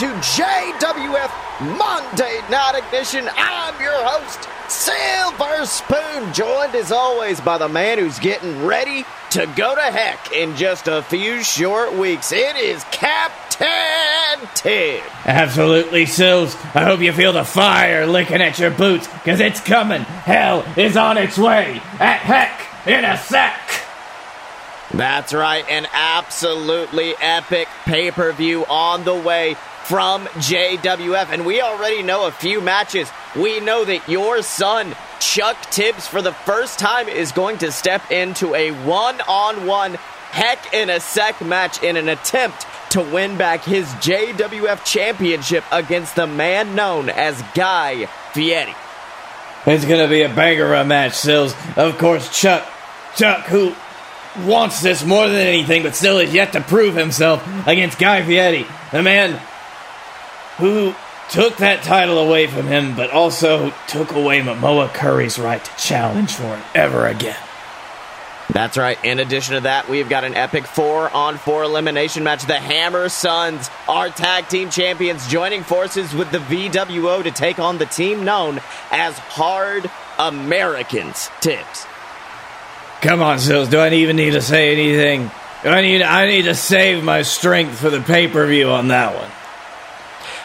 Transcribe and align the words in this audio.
to 0.00 0.06
JWF 0.06 1.30
Monday 1.76 2.40
Night 2.50 2.82
Ignition. 2.82 3.28
I'm 3.36 3.78
your 3.78 4.02
host, 4.02 4.48
Silver 4.70 5.66
Spoon, 5.66 6.32
joined 6.32 6.74
as 6.74 6.90
always 6.90 7.38
by 7.42 7.58
the 7.58 7.68
man 7.68 7.98
who's 7.98 8.18
getting 8.18 8.64
ready 8.64 9.04
to 9.32 9.44
go 9.54 9.74
to 9.74 9.82
heck 9.82 10.32
in 10.32 10.56
just 10.56 10.88
a 10.88 11.02
few 11.02 11.42
short 11.42 11.92
weeks. 11.92 12.32
It 12.32 12.56
is 12.56 12.82
Captain 12.84 13.68
Tim. 14.54 15.02
Absolutely, 15.26 16.06
Sills. 16.06 16.54
I 16.74 16.84
hope 16.84 17.00
you 17.00 17.12
feel 17.12 17.34
the 17.34 17.44
fire 17.44 18.06
licking 18.06 18.40
at 18.40 18.58
your 18.58 18.70
boots, 18.70 19.06
because 19.06 19.38
it's 19.38 19.60
coming. 19.60 20.00
Hell 20.00 20.64
is 20.78 20.96
on 20.96 21.18
its 21.18 21.36
way. 21.36 21.78
At 21.98 22.20
heck 22.20 22.88
in 22.88 23.04
a 23.04 23.18
sec. 23.18 23.54
That's 24.94 25.34
right, 25.34 25.64
an 25.68 25.86
absolutely 25.92 27.14
epic 27.20 27.68
pay 27.84 28.10
per 28.10 28.32
view 28.32 28.64
on 28.64 29.04
the 29.04 29.14
way 29.14 29.56
from 29.84 30.26
JWF. 30.26 31.32
And 31.32 31.44
we 31.44 31.60
already 31.60 32.02
know 32.02 32.26
a 32.26 32.30
few 32.30 32.60
matches. 32.60 33.10
We 33.36 33.60
know 33.60 33.84
that 33.84 34.08
your 34.08 34.42
son, 34.42 34.94
Chuck 35.18 35.56
Tibbs, 35.70 36.06
for 36.06 36.22
the 36.22 36.32
first 36.32 36.78
time 36.78 37.08
is 37.08 37.32
going 37.32 37.58
to 37.58 37.72
step 37.72 38.10
into 38.10 38.54
a 38.54 38.70
one 38.84 39.20
on 39.22 39.66
one 39.66 39.94
heck 40.30 40.72
in 40.72 40.90
a 40.90 41.00
sec 41.00 41.40
match 41.40 41.82
in 41.82 41.96
an 41.96 42.08
attempt 42.08 42.66
to 42.90 43.02
win 43.02 43.36
back 43.36 43.64
his 43.64 43.86
JWF 43.86 44.84
championship 44.84 45.64
against 45.70 46.16
the 46.16 46.26
man 46.26 46.74
known 46.74 47.08
as 47.08 47.40
Guy 47.54 48.06
Fieri. 48.32 48.74
It's 49.66 49.84
going 49.84 50.02
to 50.02 50.08
be 50.08 50.22
a 50.22 50.28
banger 50.28 50.72
of 50.72 50.80
a 50.80 50.84
match, 50.84 51.14
Sills. 51.14 51.54
Of 51.76 51.98
course, 51.98 52.28
Chuck, 52.38 52.66
Chuck, 53.16 53.44
who 53.46 53.74
wants 54.46 54.80
this 54.80 55.04
more 55.04 55.28
than 55.28 55.36
anything, 55.36 55.82
but 55.82 55.94
still 55.94 56.18
has 56.18 56.32
yet 56.32 56.52
to 56.52 56.60
prove 56.60 56.94
himself 56.94 57.46
against 57.66 57.98
Guy 57.98 58.24
Fieri, 58.24 58.66
the 58.92 59.02
man 59.02 59.40
who 60.60 60.94
took 61.30 61.56
that 61.58 61.82
title 61.82 62.18
away 62.18 62.46
from 62.46 62.66
him, 62.66 62.96
but 62.96 63.10
also 63.10 63.72
took 63.86 64.12
away 64.12 64.40
Momoa 64.40 64.92
Curry's 64.92 65.38
right 65.38 65.64
to 65.64 65.76
challenge 65.76 66.32
for 66.32 66.56
it 66.56 66.62
ever 66.74 67.06
again. 67.06 67.36
That's 68.52 68.76
right. 68.76 69.02
In 69.04 69.20
addition 69.20 69.54
to 69.54 69.60
that, 69.62 69.88
we've 69.88 70.08
got 70.08 70.24
an 70.24 70.34
epic 70.34 70.66
four 70.66 71.08
on 71.14 71.38
four 71.38 71.62
elimination 71.62 72.24
match. 72.24 72.44
The 72.46 72.58
Hammer 72.58 73.08
Sons, 73.08 73.70
our 73.88 74.08
tag 74.08 74.48
team 74.48 74.70
champions, 74.70 75.28
joining 75.28 75.62
forces 75.62 76.12
with 76.12 76.32
the 76.32 76.38
VWO 76.38 77.22
to 77.22 77.30
take 77.30 77.60
on 77.60 77.78
the 77.78 77.86
team 77.86 78.24
known 78.24 78.60
as 78.90 79.16
Hard 79.18 79.88
Americans. 80.18 81.30
Tibbs. 81.40 81.86
Come 83.02 83.22
on, 83.22 83.38
Sills. 83.38 83.68
Do 83.68 83.78
I 83.78 83.90
even 83.90 84.16
need 84.16 84.32
to 84.32 84.42
say 84.42 84.72
anything? 84.72 85.30
I 85.62 85.80
need 85.82 86.02
I 86.02 86.26
need 86.26 86.42
to 86.42 86.54
save 86.54 87.04
my 87.04 87.22
strength 87.22 87.78
for 87.78 87.90
the 87.90 88.00
pay 88.00 88.26
per 88.28 88.46
view 88.46 88.70
on 88.70 88.88
that 88.88 89.14
one. 89.14 89.30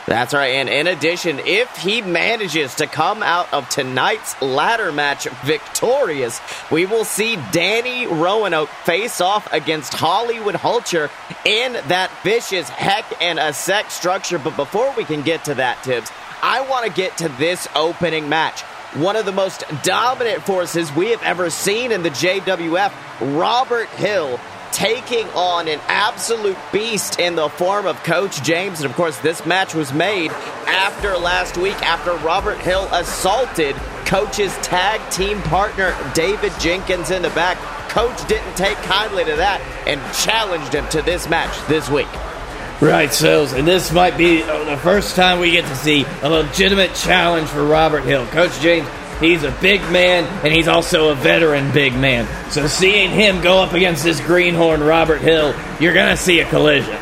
That's 0.07 0.35
right. 0.35 0.53
And 0.53 0.69
in 0.69 0.85
addition, 0.85 1.39
if 1.39 1.75
he 1.77 2.01
manages 2.01 2.75
to 2.75 2.85
come 2.85 3.23
out 3.23 3.51
of 3.51 3.67
tonight's 3.69 4.39
ladder 4.39 4.91
match 4.91 5.27
victorious, 5.43 6.39
we 6.69 6.85
will 6.85 7.05
see 7.05 7.37
Danny 7.51 8.05
Roanoke 8.05 8.69
face 8.69 9.19
off 9.19 9.51
against 9.51 9.93
Hollywood 9.93 10.55
Hulcher 10.55 11.09
in 11.43 11.73
that 11.87 12.11
vicious 12.23 12.69
heck 12.69 13.19
in 13.19 13.39
a 13.39 13.51
sec 13.51 13.89
structure. 13.89 14.37
But 14.37 14.55
before 14.55 14.93
we 14.95 15.05
can 15.05 15.23
get 15.23 15.45
to 15.45 15.55
that, 15.55 15.83
Tibbs, 15.83 16.11
I 16.43 16.61
want 16.69 16.85
to 16.85 16.91
get 16.91 17.17
to 17.17 17.29
this 17.29 17.67
opening 17.75 18.29
match. 18.29 18.61
One 18.93 19.15
of 19.15 19.25
the 19.25 19.31
most 19.31 19.63
dominant 19.83 20.43
forces 20.43 20.93
we 20.93 21.09
have 21.09 21.23
ever 21.23 21.49
seen 21.49 21.91
in 21.91 22.03
the 22.03 22.11
JWF, 22.11 22.93
Robert 23.35 23.89
Hill 23.89 24.39
taking 24.75 25.25
on 25.29 25.69
an 25.69 25.79
absolute 25.87 26.57
beast 26.73 27.17
in 27.17 27.35
the 27.35 27.47
form 27.47 27.85
of 27.87 27.95
Coach 28.03 28.43
James. 28.43 28.81
And 28.81 28.89
of 28.89 28.95
course, 28.97 29.17
this 29.19 29.45
match 29.45 29.73
was 29.73 29.93
made 29.93 30.31
after 30.67 31.17
last 31.17 31.57
week, 31.57 31.81
after 31.81 32.13
Robert 32.25 32.57
Hill 32.57 32.85
assaulted 32.91 33.73
Coach's 34.05 34.53
tag 34.57 34.99
team 35.11 35.41
partner, 35.43 35.95
David 36.13 36.51
Jenkins, 36.59 37.09
in 37.09 37.21
the 37.21 37.29
back. 37.29 37.57
Coach 37.89 38.27
didn't 38.27 38.57
take 38.57 38.75
kindly 38.79 39.23
to 39.23 39.37
that 39.37 39.61
and 39.87 40.01
challenged 40.13 40.73
him 40.73 40.85
to 40.89 41.01
this 41.01 41.29
match 41.29 41.55
this 41.69 41.89
week. 41.89 42.11
Right, 42.81 43.13
Sills, 43.13 43.53
and 43.53 43.65
this 43.65 43.93
might 43.93 44.17
be 44.17 44.41
the 44.41 44.77
first 44.83 45.15
time 45.15 45.39
we 45.39 45.51
get 45.51 45.65
to 45.65 45.75
see 45.77 46.05
a 46.21 46.29
legitimate 46.29 46.93
challenge 46.93 47.47
for 47.47 47.63
Robert 47.63 48.03
Hill. 48.03 48.27
Coach 48.27 48.59
James 48.59 48.85
He's 49.19 49.43
a 49.43 49.51
big 49.61 49.81
man, 49.91 50.25
and 50.43 50.53
he's 50.53 50.67
also 50.67 51.09
a 51.09 51.15
veteran 51.15 51.71
big 51.71 51.93
man. 51.93 52.27
So 52.51 52.67
seeing 52.67 53.11
him 53.11 53.41
go 53.41 53.59
up 53.59 53.73
against 53.73 54.03
this 54.03 54.19
greenhorn 54.19 54.83
Robert 54.83 55.21
Hill, 55.21 55.55
you're 55.79 55.93
going 55.93 56.09
to 56.09 56.17
see 56.21 56.41
a 56.41 56.49
collision. 56.49 56.97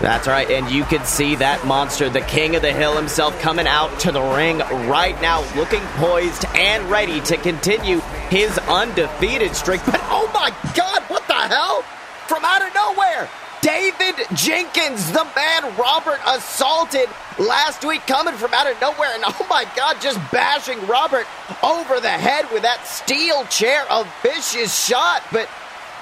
That's 0.00 0.28
right, 0.28 0.48
and 0.48 0.70
you 0.70 0.84
can 0.84 1.04
see 1.04 1.34
that 1.36 1.66
monster, 1.66 2.08
the 2.08 2.20
king 2.20 2.54
of 2.54 2.62
the 2.62 2.72
hill 2.72 2.96
himself, 2.96 3.38
coming 3.40 3.66
out 3.66 3.98
to 4.00 4.12
the 4.12 4.22
ring 4.22 4.58
right 4.88 5.20
now, 5.20 5.40
looking 5.56 5.80
poised 5.96 6.44
and 6.54 6.88
ready 6.88 7.20
to 7.22 7.36
continue 7.36 7.98
his 8.30 8.56
undefeated 8.58 9.56
streak. 9.56 9.84
But 9.86 10.00
oh 10.04 10.30
my 10.32 10.50
god, 10.76 11.02
what 11.08 11.26
the 11.26 11.34
hell? 11.34 11.82
From 12.28 12.44
out 12.44 12.62
of 12.62 12.72
nowhere, 12.74 13.28
David 13.60 14.14
Jenkins, 14.34 15.10
the 15.12 15.26
man 15.34 15.76
Robert 15.76 16.20
assaulted 16.26 17.08
last 17.38 17.84
week, 17.84 18.06
coming 18.06 18.34
from 18.34 18.54
out 18.54 18.70
of 18.70 18.80
nowhere, 18.80 19.10
and 19.14 19.24
oh 19.26 19.46
my 19.50 19.66
God, 19.76 20.00
just 20.00 20.18
bashing 20.30 20.84
Robert 20.86 21.26
over 21.62 22.00
the 22.00 22.08
head 22.08 22.46
with 22.52 22.62
that 22.62 22.86
steel 22.86 23.44
chair. 23.46 23.84
A 23.90 24.06
vicious 24.22 24.86
shot, 24.86 25.22
but 25.32 25.48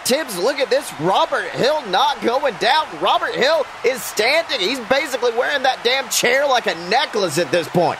Tibbs, 0.04 0.38
look 0.38 0.60
at 0.60 0.70
this. 0.70 0.92
Robert 1.00 1.48
Hill 1.50 1.84
not 1.88 2.22
going 2.22 2.54
down. 2.56 2.86
Robert 3.00 3.34
Hill 3.34 3.66
is 3.84 4.00
standing. 4.00 4.60
He's 4.60 4.78
basically 4.88 5.32
wearing 5.32 5.64
that 5.64 5.80
damn 5.82 6.08
chair 6.10 6.46
like 6.46 6.66
a 6.66 6.74
necklace 6.88 7.38
at 7.38 7.50
this 7.50 7.68
point. 7.68 7.98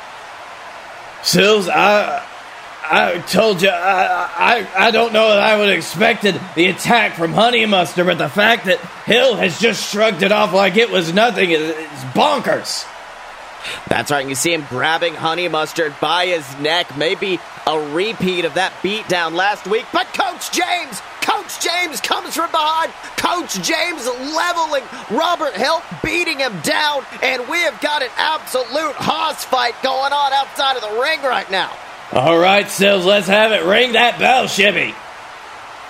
Sills, 1.25 1.69
I 1.69 2.25
I 2.89 3.19
told 3.19 3.63
you, 3.63 3.69
I, 3.69 4.67
I, 4.77 4.87
I 4.87 4.91
don't 4.91 5.13
know 5.13 5.29
that 5.29 5.39
I 5.39 5.57
would 5.57 5.69
have 5.69 5.79
expected 5.79 6.41
the 6.55 6.67
attack 6.67 7.15
from 7.15 7.33
Honey 7.33 7.67
Mustard, 7.67 8.07
but 8.07 8.19
the 8.19 8.29
fact 8.29 8.67
that 8.67 8.79
Hill 9.07 9.35
has 9.37 9.59
just 9.59 9.91
shrugged 9.91 10.23
it 10.23 10.33
off 10.33 10.53
like 10.53 10.77
it 10.77 10.91
was 10.91 11.13
nothing 11.13 11.51
is 11.51 11.75
bonkers. 12.15 12.87
That's 13.89 14.11
right. 14.11 14.27
You 14.29 14.35
see 14.35 14.53
him 14.53 14.65
grabbing 14.69 15.15
Honey 15.15 15.49
Mustard 15.49 15.95
by 16.01 16.27
his 16.27 16.59
neck. 16.59 16.97
Maybe 16.97 17.41
a 17.67 17.81
repeat 17.93 18.45
of 18.45 18.55
that 18.55 18.73
beatdown 18.83 19.33
last 19.33 19.67
week. 19.67 19.87
But 19.93 20.07
Coach 20.15 20.53
James, 20.53 21.01
Coach 21.21 21.61
James 21.61 22.01
comes 22.01 22.35
from 22.37 22.51
behind. 22.51 22.93
Coach 23.17 23.55
James 23.63 24.07
leveling 24.07 24.85
Robert 25.11 25.55
Hill, 25.55 25.83
beating 26.05 26.39
him 26.39 26.59
down. 26.61 27.05
And 27.23 27.49
we 27.49 27.59
have 27.59 27.81
got 27.81 28.03
an 28.03 28.11
absolute 28.17 28.95
hoss 28.95 29.45
fight 29.45 29.75
going 29.83 30.13
on 30.13 30.33
outside 30.33 30.77
of 30.77 30.83
the 30.83 31.01
ring 31.01 31.21
right 31.23 31.51
now. 31.51 31.73
All 32.13 32.39
right, 32.39 32.69
Sills, 32.69 33.05
let's 33.05 33.27
have 33.27 33.53
it. 33.53 33.65
Ring 33.65 33.93
that 33.93 34.19
bell, 34.19 34.45
Shibby. 34.45 34.95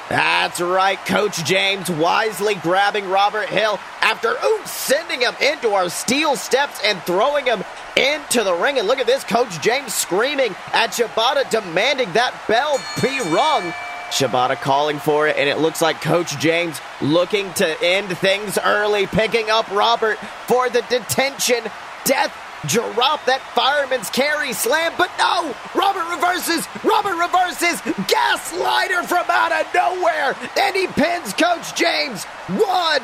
That's 0.09 0.61
right, 0.61 0.99
Coach 1.05 1.45
James 1.45 1.91
wisely 1.91 2.55
grabbing 2.55 3.09
Robert 3.09 3.49
Hill 3.49 3.79
after 4.01 4.31
ooh, 4.31 4.61
sending 4.65 5.21
him 5.21 5.35
into 5.41 5.71
our 5.71 5.91
steel 5.91 6.37
steps 6.37 6.81
and 6.85 7.03
throwing 7.03 7.45
him 7.45 7.65
into 7.97 8.45
the 8.45 8.55
ring. 8.55 8.79
And 8.79 8.87
look 8.87 8.99
at 8.99 9.07
this, 9.07 9.25
Coach 9.25 9.61
James 9.61 9.93
screaming 9.93 10.55
at 10.73 10.91
Shibata, 10.91 11.51
demanding 11.51 12.13
that 12.13 12.41
bell 12.47 12.79
be 13.03 13.19
rung. 13.35 13.73
Shibata 14.11 14.55
calling 14.55 15.01
for 15.01 15.27
it, 15.27 15.37
and 15.37 15.49
it 15.49 15.59
looks 15.59 15.83
like 15.83 16.01
Coach 16.01 16.39
James 16.39 16.81
looking 17.03 17.53
to 17.55 17.83
end 17.83 18.17
things 18.19 18.57
early, 18.59 19.07
picking 19.09 19.51
up 19.51 19.69
Robert 19.73 20.19
for 20.47 20.71
the 20.71 20.83
detention. 20.89 21.65
Death 22.05 22.33
drop 22.67 23.25
that 23.27 23.41
fireman's 23.55 24.11
carry 24.11 24.53
slam, 24.53 24.93
but 24.97 25.11
no! 25.19 25.55
Robert 25.75 26.09
reverses! 26.15 26.67
Robert 26.85 27.17
reverses! 27.17 27.81
Gaslighter 28.09 29.05
from 29.05 29.27
out 29.29 29.53
of 29.53 29.67
nowhere! 29.75 30.35
And 30.59 30.77
he 30.77 30.87
pins 30.89 31.33
Coach 31.35 31.75
James! 31.75 32.25
One, 32.49 33.03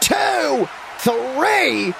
two, 0.00 0.68
three! 0.98 1.94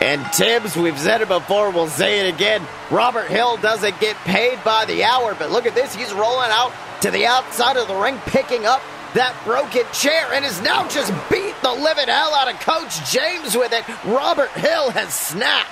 And 0.00 0.24
Tibbs, 0.32 0.76
we've 0.76 0.98
said 0.98 1.20
it 1.20 1.28
before, 1.28 1.70
we'll 1.70 1.88
say 1.88 2.26
it 2.26 2.34
again. 2.34 2.66
Robert 2.90 3.28
Hill 3.28 3.58
doesn't 3.58 4.00
get 4.00 4.16
paid 4.18 4.62
by 4.64 4.86
the 4.86 5.04
hour, 5.04 5.34
but 5.34 5.50
look 5.50 5.66
at 5.66 5.74
this. 5.74 5.94
He's 5.94 6.12
rolling 6.14 6.48
out 6.50 6.72
to 7.02 7.10
the 7.10 7.26
outside 7.26 7.76
of 7.76 7.86
the 7.86 7.94
ring, 7.94 8.16
picking 8.24 8.64
up 8.64 8.80
that 9.12 9.36
broken 9.44 9.82
chair, 9.92 10.32
and 10.32 10.44
is 10.44 10.60
now 10.62 10.88
just 10.88 11.12
beat 11.28 11.54
the 11.62 11.72
living 11.72 12.06
hell 12.06 12.34
out 12.34 12.52
of 12.52 12.58
Coach 12.60 13.10
James 13.10 13.54
with 13.56 13.72
it. 13.72 13.84
Robert 14.06 14.50
Hill 14.52 14.90
has 14.90 15.12
snapped. 15.12 15.68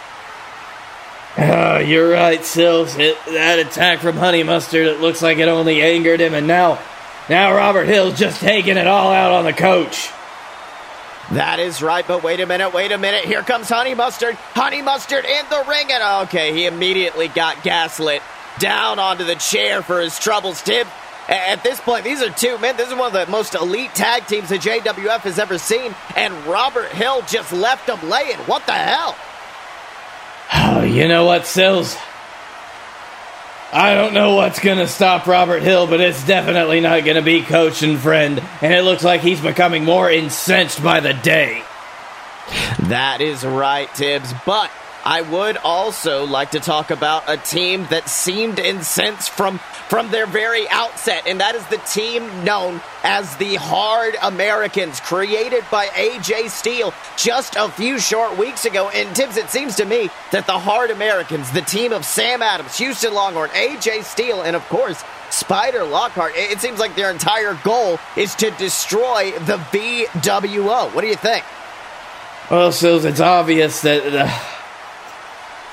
Oh, 1.40 1.78
you're 1.78 2.10
right, 2.10 2.44
Sills. 2.44 2.96
It, 2.96 3.16
that 3.26 3.60
attack 3.60 4.00
from 4.00 4.16
Honey 4.16 4.42
Mustard, 4.42 4.88
it 4.88 5.00
looks 5.00 5.22
like 5.22 5.38
it 5.38 5.46
only 5.46 5.80
angered 5.80 6.20
him, 6.20 6.34
and 6.34 6.48
now, 6.48 6.80
now 7.28 7.54
Robert 7.54 7.84
Hill's 7.84 8.18
just 8.18 8.40
taking 8.40 8.76
it 8.76 8.88
all 8.88 9.12
out 9.12 9.30
on 9.30 9.44
the 9.44 9.52
coach. 9.52 10.10
That 11.30 11.60
is 11.60 11.80
right, 11.80 12.04
but 12.08 12.24
wait 12.24 12.40
a 12.40 12.46
minute, 12.46 12.72
wait 12.74 12.90
a 12.90 12.98
minute. 12.98 13.24
Here 13.24 13.42
comes 13.42 13.68
Honey 13.68 13.94
Mustard. 13.94 14.34
Honey 14.34 14.82
Mustard 14.82 15.24
in 15.24 15.44
the 15.48 15.64
ring, 15.68 15.86
and 15.92 16.02
oh, 16.02 16.22
okay, 16.22 16.52
he 16.52 16.66
immediately 16.66 17.28
got 17.28 17.62
gaslit 17.62 18.22
down 18.58 18.98
onto 18.98 19.24
the 19.24 19.36
chair 19.36 19.82
for 19.82 20.00
his 20.00 20.18
troubles. 20.18 20.60
Tib, 20.62 20.88
At 21.28 21.62
this 21.62 21.80
point, 21.80 22.02
these 22.02 22.20
are 22.20 22.30
two 22.30 22.58
men. 22.58 22.76
This 22.76 22.88
is 22.88 22.94
one 22.94 23.14
of 23.14 23.26
the 23.26 23.30
most 23.30 23.54
elite 23.54 23.94
tag 23.94 24.26
teams 24.26 24.48
the 24.48 24.56
JWF 24.56 25.20
has 25.20 25.38
ever 25.38 25.58
seen, 25.58 25.94
and 26.16 26.34
Robert 26.46 26.88
Hill 26.88 27.22
just 27.28 27.52
left 27.52 27.86
them 27.86 28.08
laying. 28.08 28.38
What 28.38 28.66
the 28.66 28.72
hell? 28.72 29.14
Oh, 30.52 30.82
you 30.84 31.08
know 31.08 31.24
what, 31.24 31.46
Sills? 31.46 31.96
I 33.70 33.94
don't 33.94 34.14
know 34.14 34.34
what's 34.34 34.60
going 34.60 34.78
to 34.78 34.88
stop 34.88 35.26
Robert 35.26 35.62
Hill, 35.62 35.86
but 35.86 36.00
it's 36.00 36.26
definitely 36.26 36.80
not 36.80 37.04
going 37.04 37.16
to 37.16 37.22
be 37.22 37.42
coach 37.42 37.82
and 37.82 37.98
friend, 37.98 38.42
and 38.62 38.72
it 38.72 38.82
looks 38.82 39.04
like 39.04 39.20
he's 39.20 39.42
becoming 39.42 39.84
more 39.84 40.10
incensed 40.10 40.82
by 40.82 41.00
the 41.00 41.12
day. 41.12 41.62
That 42.84 43.18
is 43.20 43.44
right, 43.44 43.92
Tibbs, 43.94 44.32
but 44.46 44.70
I 45.08 45.22
would 45.22 45.56
also 45.56 46.26
like 46.26 46.50
to 46.50 46.60
talk 46.60 46.90
about 46.90 47.24
a 47.28 47.38
team 47.38 47.86
that 47.88 48.10
seemed 48.10 48.58
incensed 48.58 49.30
from 49.30 49.56
from 49.88 50.10
their 50.10 50.26
very 50.26 50.68
outset, 50.68 51.22
and 51.26 51.40
that 51.40 51.54
is 51.54 51.66
the 51.68 51.78
team 51.78 52.44
known 52.44 52.82
as 53.02 53.34
the 53.38 53.54
Hard 53.54 54.16
Americans, 54.20 55.00
created 55.00 55.64
by 55.70 55.86
AJ 55.86 56.50
Steele 56.50 56.92
just 57.16 57.56
a 57.56 57.70
few 57.70 57.98
short 57.98 58.36
weeks 58.36 58.66
ago. 58.66 58.90
And 58.90 59.16
Tibbs, 59.16 59.38
it 59.38 59.48
seems 59.48 59.76
to 59.76 59.86
me 59.86 60.10
that 60.30 60.46
the 60.46 60.58
Hard 60.58 60.90
Americans, 60.90 61.50
the 61.52 61.62
team 61.62 61.94
of 61.94 62.04
Sam 62.04 62.42
Adams, 62.42 62.76
Houston 62.76 63.14
Longhorn, 63.14 63.48
AJ 63.54 64.04
Steele, 64.04 64.42
and 64.42 64.54
of 64.54 64.62
course, 64.68 65.02
Spider 65.30 65.84
Lockhart, 65.84 66.32
it 66.36 66.60
seems 66.60 66.78
like 66.78 66.94
their 66.96 67.10
entire 67.10 67.54
goal 67.64 67.98
is 68.14 68.34
to 68.34 68.50
destroy 68.58 69.30
the 69.46 69.56
VWO. 69.56 70.94
What 70.94 71.00
do 71.00 71.06
you 71.06 71.16
think? 71.16 71.46
Well, 72.50 72.72
Sills, 72.72 73.06
it's 73.06 73.20
obvious 73.20 73.80
that. 73.80 74.14
Uh, 74.14 74.54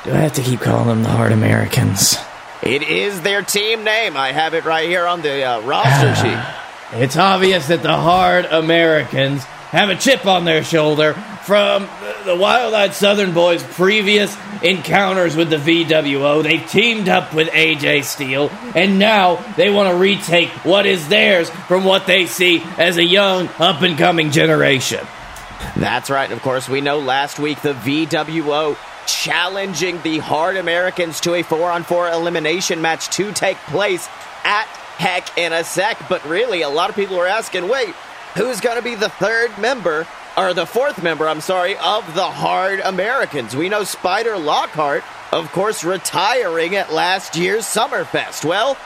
do 0.06 0.12
I 0.12 0.18
have 0.18 0.34
to 0.34 0.44
keep 0.44 0.60
calling 0.62 0.88
them 0.88 1.02
the 1.02 1.10
Hard 1.10 1.32
Americans? 1.32 2.16
It 2.62 2.84
is 2.84 3.22
their 3.22 3.42
team 3.42 3.84
name. 3.84 4.16
I 4.16 4.32
have 4.32 4.54
it 4.54 4.64
right 4.64 4.88
here 4.88 5.08
on 5.08 5.24
the 5.24 5.44
uh, 5.44 5.62
roster 5.62 6.14
sheet. 6.16 7.02
It's 7.02 7.18
obvious 7.18 7.68
that 7.70 7.82
the 7.82 7.96
Hard 7.96 8.46
Americans 8.46 9.44
have 9.44 9.90
a 9.90 9.96
chip 9.96 10.28
on 10.28 10.46
their 10.46 10.64
shoulder 10.64 11.14
from 11.44 11.90
the 12.24 12.36
Wild 12.36 12.76
Eyed 12.76 12.94
Southern 12.94 13.34
Boys' 13.34 13.64
previous 13.64 14.38
encounters 14.62 15.36
with 15.36 15.50
the 15.50 15.58
VWO. 15.58 16.44
They've 16.44 16.70
teamed 16.70 17.10
up 17.10 17.34
with 17.34 17.48
AJ 17.50 18.04
Steele, 18.04 18.52
and 18.76 19.00
now 19.00 19.38
they 19.58 19.72
want 19.72 19.90
to 19.90 19.96
retake 19.96 20.50
what 20.64 20.86
is 20.86 21.08
theirs 21.08 21.50
from 21.50 21.84
what 21.84 22.06
they 22.06 22.28
see 22.28 22.62
as 22.78 22.98
a 22.98 23.04
young, 23.04 23.50
up 23.58 23.82
and 23.82 23.98
coming 23.98 24.30
generation. 24.30 25.06
That's 25.76 26.12
right. 26.12 26.32
Of 26.32 26.44
course, 26.44 26.70
we 26.70 26.82
know 26.82 27.00
last 27.00 27.40
week 27.40 27.62
the 27.62 27.74
VWO 27.74 28.78
challenging 29.06 30.02
the 30.02 30.20
Hard 30.20 30.58
Americans 30.58 31.20
to 31.22 31.36
a 31.36 31.44
four 31.44 31.72
on 31.72 31.84
four 31.84 32.10
elimination 32.10 32.82
match 32.82 33.10
to 33.12 33.32
take 33.32 33.58
place 33.68 34.08
at 34.44 34.66
Heck 34.98 35.38
in 35.38 35.54
a 35.54 35.64
Sec. 35.64 35.98
But 36.08 36.26
really, 36.26 36.62
a 36.62 36.70
lot 36.70 36.90
of 36.90 36.96
people 36.96 37.20
are 37.20 37.28
asking 37.28 37.68
wait, 37.68 37.94
who's 38.36 38.62
going 38.62 38.78
to 38.78 38.84
be 38.84 38.96
the 38.96 39.10
third 39.10 39.58
member, 39.58 40.08
or 40.38 40.54
the 40.54 40.66
fourth 40.66 41.02
member, 41.02 41.28
I'm 41.28 41.42
sorry, 41.42 41.78
of 41.78 42.14
the 42.14 42.24
Hard 42.24 42.80
Americans? 42.82 43.56
We 43.56 43.70
know 43.70 43.84
Spider 43.84 44.38
Lockhart, 44.38 45.04
of 45.32 45.52
course, 45.52 45.84
retiring 45.84 46.76
at 46.76 46.92
last 46.92 47.36
year's 47.36 47.66
Summerfest. 47.66 48.46
Well, 48.46 48.78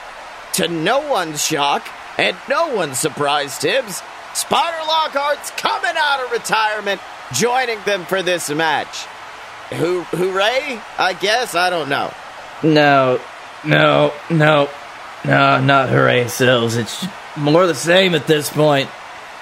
to 0.54 0.68
no 0.68 1.08
one's 1.08 1.44
shock 1.44 1.86
and 2.18 2.36
no 2.48 2.74
one's 2.74 2.98
surprise, 2.98 3.58
Tibbs, 3.58 4.02
Spider 4.34 4.78
Lockhart's 4.86 5.50
coming 5.52 5.94
out 5.96 6.24
of 6.24 6.32
retirement, 6.32 7.00
joining 7.32 7.80
them 7.82 8.04
for 8.04 8.22
this 8.22 8.50
match. 8.50 9.06
Who, 9.70 10.02
hooray? 10.02 10.80
I 10.98 11.12
guess. 11.12 11.54
I 11.54 11.70
don't 11.70 11.88
know. 11.88 12.12
No, 12.62 13.20
no, 13.64 14.12
no, 14.30 14.68
no, 15.24 15.60
not 15.60 15.88
hooray, 15.88 16.28
Sills. 16.28 16.76
It's 16.76 17.06
more 17.36 17.66
the 17.66 17.74
same 17.74 18.14
at 18.14 18.26
this 18.26 18.50
point. 18.50 18.90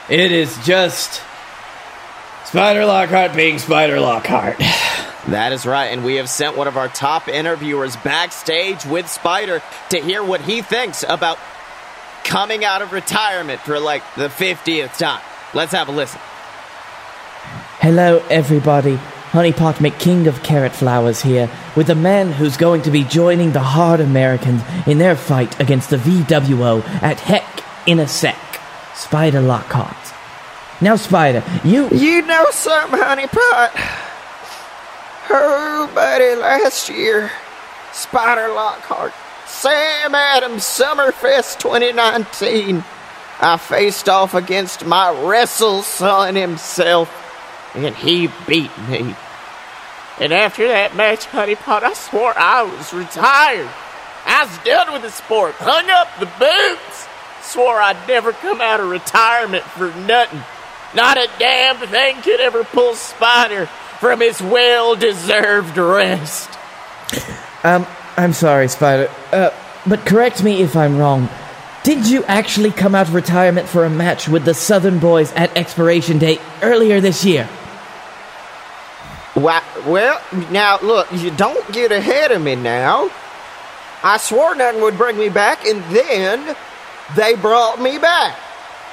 It 0.09 0.33
is 0.33 0.57
just 0.65 1.23
Spider 2.45 2.85
Lockhart 2.85 3.35
being 3.35 3.59
Spider 3.59 4.01
Lockhart. 4.01 4.61
That 5.27 5.53
is 5.53 5.67
right, 5.67 5.89
and 5.89 6.07
we 6.07 6.15
have 6.15 6.29
sent 6.31 6.57
one 6.57 6.69
of 6.69 6.79
our 6.79 6.89
top 6.89 7.29
interviewers 7.29 7.97
backstage 7.97 8.87
with 8.87 9.11
Spider 9.11 9.61
to 9.91 10.01
hear 10.01 10.25
what 10.25 10.41
he 10.41 10.63
thinks 10.63 11.05
about 11.07 11.39
coming 12.25 12.65
out 12.65 12.81
of 12.81 12.93
retirement 12.93 13.61
for 13.61 13.79
like 13.79 14.03
the 14.15 14.29
50th 14.29 14.97
time. 14.97 15.21
Let's 15.53 15.73
have 15.73 15.89
a 15.89 15.93
listen. 15.93 16.19
Hello, 17.81 18.25
everybody. 18.31 18.99
Honeypot 19.39 19.75
McKing 19.75 20.27
of 20.27 20.43
Carrot 20.43 20.73
Flowers 20.73 21.23
here, 21.23 21.49
with 21.77 21.91
a 21.91 21.95
man 21.95 22.33
who's 22.33 22.57
going 22.57 22.83
to 22.83 22.91
be 22.91 23.05
joining 23.05 23.53
the 23.53 23.61
Hard 23.61 24.01
Americans 24.01 24.63
in 24.85 24.99
their 24.99 25.15
fight 25.15 25.61
against 25.61 25.91
the 25.91 25.97
VWO 25.97 26.85
at 27.05 27.21
Heck 27.21 27.63
in 27.87 28.01
a 28.01 28.09
Sec. 28.09 28.37
Spider 28.97 29.41
Lockhart. 29.41 29.95
Now, 30.81 30.97
Spider, 30.97 31.45
you. 31.63 31.89
You 31.91 32.23
know 32.23 32.47
something, 32.51 32.99
Honeypot? 32.99 33.69
Her 35.29 35.87
buddy 35.95 36.35
last 36.35 36.89
year, 36.89 37.31
Spider 37.93 38.53
Lockhart, 38.53 39.13
Sam 39.47 40.17
Adams 40.17 40.65
Summerfest 40.65 41.61
2019. 41.61 42.83
I 43.41 43.57
faced 43.57 44.09
off 44.09 44.35
against 44.35 44.85
my 44.85 45.11
wrestle 45.29 45.83
son 45.83 46.35
himself 46.35 47.09
and 47.77 47.95
he 47.95 48.29
beat 48.49 48.77
me. 48.89 49.15
And 50.21 50.33
after 50.33 50.67
that 50.67 50.97
match, 50.97 51.27
Honey 51.27 51.55
Pot, 51.55 51.85
I 51.85 51.93
swore 51.93 52.35
I 52.37 52.63
was 52.63 52.93
retired. 52.93 53.71
I 54.27 54.45
was 54.45 54.59
done 54.65 54.93
with 54.93 55.03
the 55.03 55.11
sport, 55.11 55.55
hung 55.59 55.89
up 55.91 56.09
the 56.19 56.27
boots, 56.39 57.07
swore 57.41 57.81
I'd 57.81 58.09
never 58.09 58.33
come 58.33 58.61
out 58.61 58.81
of 58.81 58.89
retirement 58.89 59.65
for 59.65 59.91
nothing. 60.07 60.43
Not 60.95 61.17
a 61.17 61.29
damn 61.39 61.77
thing 61.77 62.21
could 62.23 62.41
ever 62.41 62.65
pull 62.65 62.95
Spider 62.95 63.67
from 64.01 64.21
his 64.21 64.41
well 64.41 64.97
deserved 64.97 65.77
rest. 65.77 66.51
Um, 67.63 67.87
I'm 68.17 68.33
sorry, 68.33 68.69
Spider. 68.69 69.11
Uh, 69.33 69.51
but 69.87 70.05
correct 70.05 70.43
me 70.43 70.63
if 70.63 70.77
I'm 70.77 70.99
wrong. 70.99 71.29
Did 71.85 72.09
you 72.09 72.25
actually 72.25 72.71
come 72.71 72.95
out 72.95 73.09
of 73.09 73.15
retirement 73.15 73.69
for 73.69 73.85
a 73.85 73.91
match 73.91 74.29
with 74.29 74.45
the 74.45 74.55
Southern 74.55 74.99
Boys 74.99 75.33
at 75.33 75.57
expiration 75.57 76.19
date 76.19 76.41
earlier 76.61 77.01
this 77.01 77.25
year? 77.25 77.49
Why, 79.39 79.63
well, 79.87 80.21
now 80.51 80.81
look, 80.81 81.07
you 81.13 81.31
don't 81.31 81.71
get 81.73 81.93
ahead 81.93 82.33
of 82.33 82.43
me 82.43 82.57
now. 82.57 83.11
I 84.03 84.17
swore 84.17 84.55
nothing 84.57 84.83
would 84.83 84.99
bring 84.99 85.17
me 85.17 85.29
back, 85.29 85.65
and 85.65 85.83
then 85.95 86.57
they 87.15 87.35
brought 87.37 87.81
me 87.81 87.99
back. 87.99 88.37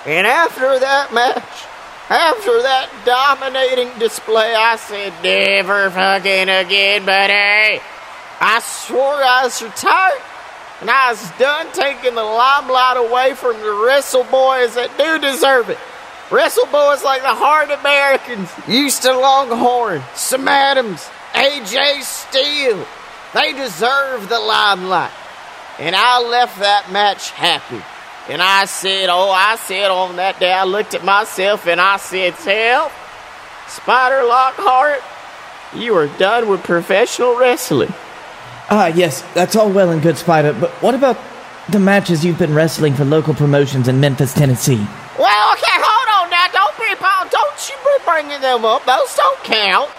And 0.05 0.27
after 0.27 0.77
that 0.79 1.13
match, 1.13 1.65
after 2.09 2.61
that 2.61 2.89
dominating 3.05 3.97
display, 3.97 4.53
I 4.53 4.75
said, 4.75 5.13
never 5.23 5.89
fucking 5.89 6.49
again, 6.49 7.05
buddy. 7.05 7.81
I 8.39 8.59
swore 8.63 9.23
I 9.23 9.45
was 9.45 9.59
retired, 9.61 10.21
and 10.81 10.91
I 10.91 11.09
was 11.09 11.31
done 11.39 11.71
taking 11.73 12.13
the 12.13 12.23
limelight 12.23 12.97
away 12.97 13.33
from 13.33 13.59
the 13.61 13.83
wrestle 13.85 14.25
boys 14.25 14.75
that 14.75 14.95
do 14.97 15.17
deserve 15.17 15.71
it. 15.71 15.79
Wrestle 16.31 16.65
boys 16.67 17.03
like 17.03 17.21
the 17.21 17.35
Hard 17.35 17.69
Americans, 17.69 18.51
Houston 18.65 19.15
Longhorn, 19.15 20.01
Sam 20.15 20.47
Adams, 20.47 21.07
AJ 21.33 22.01
Steele. 22.01 22.85
They 23.33 23.53
deserve 23.53 24.27
the 24.27 24.39
limelight. 24.39 25.11
And 25.77 25.95
I 25.95 26.19
left 26.21 26.59
that 26.59 26.91
match 26.91 27.29
happy. 27.31 27.83
And 28.27 28.41
I 28.41 28.65
said, 28.65 29.09
oh, 29.09 29.29
I 29.29 29.55
said 29.57 29.91
on 29.91 30.15
that 30.15 30.39
day, 30.39 30.51
I 30.51 30.63
looked 30.63 30.95
at 30.95 31.03
myself 31.03 31.67
and 31.67 31.79
I 31.79 31.97
said, 31.97 32.33
Hell, 32.33 32.91
Spider 33.67 34.23
Lockhart, 34.23 35.03
you 35.75 35.93
are 35.95 36.07
done 36.17 36.49
with 36.49 36.63
professional 36.63 37.37
wrestling. 37.37 37.93
Ah, 38.71 38.87
yes, 38.87 39.21
that's 39.33 39.55
all 39.55 39.69
well 39.69 39.91
and 39.91 40.01
good, 40.01 40.17
Spider, 40.17 40.53
but 40.53 40.71
what 40.81 40.95
about 40.95 41.19
the 41.69 41.79
matches 41.79 42.25
you've 42.25 42.39
been 42.39 42.55
wrestling 42.55 42.95
for 42.95 43.05
local 43.05 43.35
promotions 43.35 43.87
in 43.87 43.99
Memphis, 43.99 44.33
Tennessee? 44.33 44.87
Well, 45.17 45.53
okay, 45.53 45.77
hold 45.79 46.25
on 46.25 46.29
now. 46.29 46.47
Don't 46.51 46.77
be, 46.77 46.91
don't 47.31 47.69
you 47.69 47.75
be 47.75 48.05
bringing 48.05 48.41
them 48.41 48.65
up. 48.65 48.85
Those 48.85 49.15
don't 49.15 49.43
count. 49.43 49.89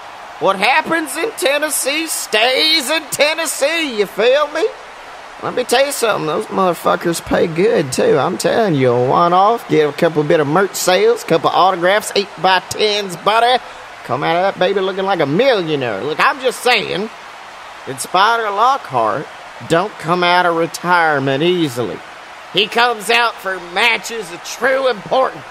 What 0.40 0.56
happens 0.56 1.16
in 1.16 1.30
Tennessee 1.32 2.06
stays 2.06 2.90
in 2.90 3.02
Tennessee. 3.04 3.99
You 3.99 4.04
feel 4.04 4.46
me? 4.49 4.66
Let 5.42 5.54
me 5.54 5.64
tell 5.64 5.87
you 5.87 5.92
something. 5.92 6.26
Those 6.26 6.46
motherfuckers 6.46 7.25
pay 7.25 7.46
good 7.46 7.92
too. 7.92 8.18
I'm 8.18 8.37
telling 8.37 8.75
you, 8.75 8.90
a 8.90 9.08
one-off, 9.08 9.68
get 9.68 9.88
a 9.88 9.92
couple 9.92 10.23
bit 10.25 10.40
of 10.40 10.46
merch 10.46 10.75
sales, 10.75 11.25
couple 11.25 11.49
autographs, 11.49 12.12
eight 12.16 12.28
by 12.42 12.61
tens, 12.61 13.16
buddy. 13.16 13.62
Come 14.04 14.23
out 14.23 14.37
of 14.37 14.42
that 14.42 14.58
baby 14.58 14.80
looking 14.80 15.04
like 15.04 15.20
a 15.20 15.26
millionaire. 15.26 16.02
Look, 16.02 16.20
I'm 16.20 16.40
just 16.40 16.61
saying 16.61 17.08
Spider 17.99 18.50
Lockhart 18.50 19.26
don't 19.68 19.92
come 19.94 20.23
out 20.23 20.44
of 20.46 20.56
retirement 20.56 21.42
easily. 21.42 21.99
He 22.56 22.66
comes 22.66 23.10
out 23.10 23.34
for 23.34 23.60
matches 23.75 24.32
of 24.32 24.42
true 24.42 24.88
importance, 24.88 25.44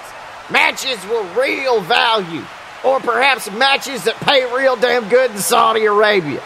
matches 0.49 0.97
with 1.05 1.37
real 1.37 1.79
value, 1.81 2.43
or 2.83 2.99
perhaps 2.99 3.51
matches 3.51 4.05
that 4.05 4.15
pay 4.21 4.51
real 4.51 4.75
damn 4.75 5.07
good 5.07 5.29
in 5.29 5.37
Saudi 5.37 5.85
Arabia. 5.85 6.41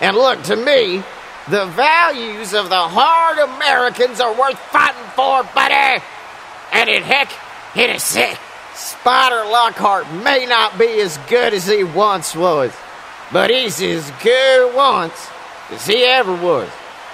And 0.00 0.16
look, 0.16 0.42
to 0.44 0.56
me, 0.56 1.04
The 1.50 1.66
values 1.66 2.54
of 2.54 2.68
the 2.68 2.78
hard 2.78 3.38
Americans 3.38 4.20
are 4.20 4.32
worth 4.38 4.58
fighting 4.70 5.02
for, 5.16 5.42
buddy. 5.52 6.04
And 6.70 6.88
in 6.88 7.02
heck, 7.02 7.32
it 7.74 7.90
is 7.90 8.04
sick. 8.04 8.38
Spider 8.74 9.50
Lockhart 9.50 10.12
may 10.12 10.46
not 10.46 10.78
be 10.78 11.00
as 11.00 11.18
good 11.28 11.52
as 11.52 11.66
he 11.66 11.82
once 11.82 12.36
was, 12.36 12.72
but 13.32 13.50
he's 13.50 13.82
as 13.82 14.08
good 14.22 14.76
once 14.76 15.28
as 15.70 15.86
he 15.86 16.04
ever 16.04 16.34
was. 16.36 16.68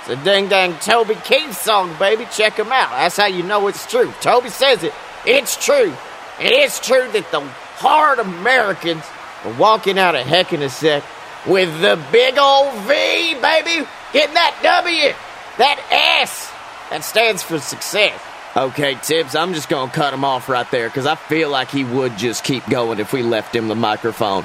It's 0.08 0.20
a 0.20 0.24
ding 0.24 0.46
dang 0.46 0.78
Toby 0.78 1.16
Keith 1.16 1.60
song, 1.60 1.92
baby. 1.98 2.28
Check 2.30 2.56
him 2.56 2.70
out. 2.70 2.90
That's 2.90 3.16
how 3.16 3.26
you 3.26 3.42
know 3.42 3.66
it's 3.66 3.90
true. 3.90 4.12
Toby 4.20 4.50
says 4.50 4.84
it. 4.84 4.94
It's 5.26 5.56
true. 5.56 5.92
It 6.40 6.52
is 6.52 6.78
true 6.78 7.10
that 7.10 7.28
the 7.32 7.40
hard 7.40 8.20
Americans 8.20 9.02
are 9.42 9.52
walking 9.54 9.98
out 9.98 10.14
of 10.14 10.24
heck 10.24 10.52
in 10.52 10.62
a 10.62 10.68
sec 10.68 11.02
with 11.44 11.80
the 11.80 12.00
big 12.12 12.38
old 12.38 12.72
V, 12.82 13.34
baby. 13.40 13.84
Getting 14.12 14.34
that 14.34 14.56
W, 14.62 15.12
that 15.58 16.20
S. 16.22 16.52
That 16.90 17.02
stands 17.02 17.42
for 17.42 17.58
success. 17.58 18.20
Okay, 18.56 18.94
Tibbs, 19.02 19.34
I'm 19.34 19.54
just 19.54 19.68
going 19.68 19.90
to 19.90 19.94
cut 19.94 20.14
him 20.14 20.24
off 20.24 20.48
right 20.48 20.70
there 20.70 20.88
because 20.88 21.06
I 21.06 21.16
feel 21.16 21.50
like 21.50 21.68
he 21.68 21.82
would 21.82 22.16
just 22.16 22.44
keep 22.44 22.64
going 22.68 23.00
if 23.00 23.12
we 23.12 23.24
left 23.24 23.56
him 23.56 23.66
the 23.66 23.74
microphone. 23.74 24.44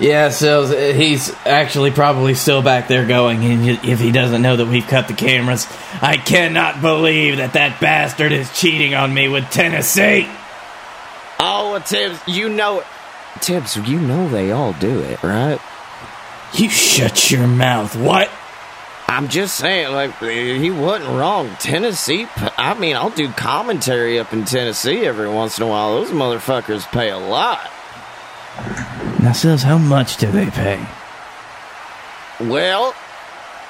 Yeah, 0.00 0.30
so 0.30 0.92
he's 0.94 1.34
actually 1.44 1.90
probably 1.90 2.32
still 2.34 2.62
back 2.62 2.88
there 2.88 3.06
going, 3.06 3.44
and 3.44 3.84
if 3.84 4.00
he 4.00 4.10
doesn't 4.10 4.40
know 4.40 4.56
that 4.56 4.66
we've 4.66 4.86
cut 4.86 5.06
the 5.06 5.14
cameras, 5.14 5.66
I 6.00 6.16
cannot 6.16 6.80
believe 6.80 7.36
that 7.36 7.52
that 7.52 7.78
bastard 7.78 8.32
is 8.32 8.50
cheating 8.58 8.94
on 8.94 9.12
me 9.12 9.28
with 9.28 9.50
Tennessee. 9.50 10.26
Oh, 11.38 11.78
Tibbs, 11.84 12.20
you 12.26 12.48
know, 12.48 12.80
it. 12.80 12.86
Tibbs, 13.40 13.76
you 13.76 14.00
know 14.00 14.28
they 14.28 14.50
all 14.50 14.72
do 14.74 15.00
it, 15.00 15.22
right? 15.22 15.60
You 16.54 16.70
shut 16.70 17.30
your 17.30 17.46
mouth. 17.46 17.94
What? 17.94 18.30
I'm 19.08 19.28
just 19.28 19.56
saying, 19.56 19.92
like, 19.92 20.18
he 20.20 20.70
wasn't 20.70 21.10
wrong. 21.10 21.54
Tennessee, 21.58 22.26
I 22.56 22.72
mean, 22.72 22.96
I'll 22.96 23.10
do 23.10 23.30
commentary 23.30 24.18
up 24.18 24.32
in 24.32 24.46
Tennessee 24.46 25.04
every 25.04 25.28
once 25.28 25.58
in 25.58 25.64
a 25.64 25.66
while. 25.66 25.96
Those 25.96 26.10
motherfuckers 26.10 26.90
pay 26.90 27.10
a 27.10 27.18
lot. 27.18 27.70
Now, 29.22 29.32
says 29.32 29.62
how 29.62 29.78
much 29.78 30.16
do 30.16 30.26
they 30.32 30.50
pay? 30.50 30.84
Well, 32.40 32.92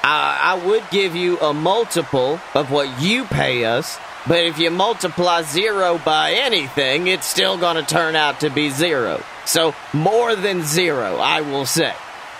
I, 0.03 0.39
I 0.41 0.65
would 0.65 0.83
give 0.89 1.15
you 1.15 1.39
a 1.39 1.53
multiple 1.53 2.39
of 2.55 2.71
what 2.71 2.99
you 2.99 3.25
pay 3.25 3.63
us, 3.63 3.99
but 4.27 4.43
if 4.43 4.57
you 4.57 4.71
multiply 4.71 5.43
zero 5.43 5.99
by 6.03 6.33
anything, 6.33 7.05
it's 7.05 7.27
still 7.27 7.59
going 7.59 7.75
to 7.75 7.83
turn 7.83 8.15
out 8.15 8.39
to 8.39 8.49
be 8.49 8.71
zero. 8.71 9.23
So, 9.45 9.75
more 9.93 10.35
than 10.35 10.63
zero, 10.63 11.17
I 11.17 11.41
will 11.41 11.67
say. 11.67 11.93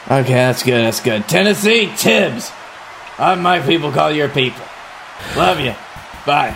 Okay, 0.10 0.34
that's 0.34 0.63
good, 0.63 0.84
that's 0.84 1.00
good. 1.00 1.27
Tennessee, 1.27 1.93
Tibbs. 1.96 2.51
I'm 3.20 3.43
my 3.43 3.60
people 3.60 3.91
call 3.91 4.12
your 4.12 4.27
people. 4.27 4.65
Love 5.38 5.60
you. 5.60 5.75
Bye. 6.25 6.51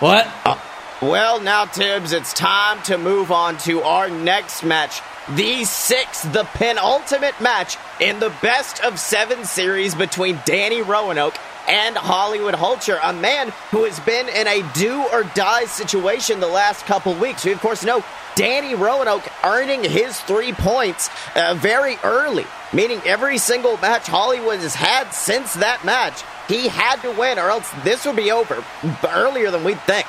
What? 0.00 0.28
Uh, 0.44 0.58
well, 1.00 1.40
now, 1.40 1.64
Tibbs, 1.64 2.12
it's 2.12 2.32
time 2.32 2.82
to 2.84 2.98
move 2.98 3.30
on 3.30 3.56
to 3.58 3.82
our 3.82 4.10
next 4.10 4.64
match. 4.64 5.00
The 5.28 5.64
sixth, 5.64 6.32
the 6.32 6.44
penultimate 6.54 7.40
match 7.40 7.76
in 8.00 8.18
the 8.18 8.32
best 8.42 8.82
of 8.82 8.98
seven 8.98 9.44
series 9.44 9.94
between 9.94 10.40
Danny 10.44 10.82
Roanoke 10.82 11.36
and 11.68 11.96
Hollywood 11.96 12.54
Hulcher, 12.54 12.98
a 13.02 13.12
man 13.12 13.50
who 13.70 13.84
has 13.84 14.00
been 14.00 14.28
in 14.28 14.48
a 14.48 14.68
do 14.72 15.06
or 15.12 15.22
die 15.34 15.66
situation 15.66 16.40
the 16.40 16.48
last 16.48 16.84
couple 16.86 17.14
weeks. 17.14 17.44
We, 17.44 17.52
of 17.52 17.60
course, 17.60 17.84
know 17.84 18.02
Danny 18.34 18.74
Roanoke 18.74 19.28
earning 19.44 19.84
his 19.84 20.18
three 20.22 20.52
points 20.52 21.10
uh, 21.36 21.54
very 21.58 21.96
early, 22.02 22.46
meaning 22.72 23.00
every 23.04 23.38
single 23.38 23.76
match 23.76 24.06
Hollywood 24.06 24.60
has 24.60 24.74
had 24.74 25.10
since 25.10 25.54
that 25.54 25.84
match, 25.84 26.24
he 26.48 26.66
had 26.66 26.96
to 27.02 27.12
win, 27.12 27.38
or 27.38 27.50
else 27.50 27.70
this 27.84 28.06
would 28.06 28.16
be 28.16 28.32
over 28.32 28.64
earlier 29.06 29.50
than 29.50 29.62
we'd 29.62 29.80
think. 29.82 30.06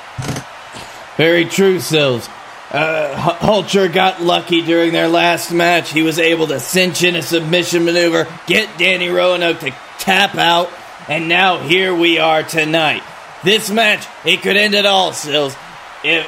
Very 1.20 1.44
true, 1.44 1.80
Sills. 1.80 2.26
Uh, 2.70 3.14
Hulcher 3.40 3.92
got 3.92 4.22
lucky 4.22 4.62
during 4.62 4.94
their 4.94 5.06
last 5.06 5.52
match. 5.52 5.92
He 5.92 6.00
was 6.00 6.18
able 6.18 6.46
to 6.46 6.58
cinch 6.58 7.02
in 7.02 7.14
a 7.14 7.20
submission 7.20 7.84
maneuver, 7.84 8.26
get 8.46 8.78
Danny 8.78 9.10
Roanoke 9.10 9.60
to 9.60 9.70
tap 9.98 10.36
out, 10.36 10.70
and 11.10 11.28
now 11.28 11.58
here 11.58 11.94
we 11.94 12.18
are 12.18 12.42
tonight. 12.42 13.02
This 13.44 13.68
match, 13.68 14.06
it 14.24 14.40
could 14.40 14.56
end 14.56 14.72
it 14.72 14.86
all, 14.86 15.12
Sills. 15.12 15.54
If 16.02 16.26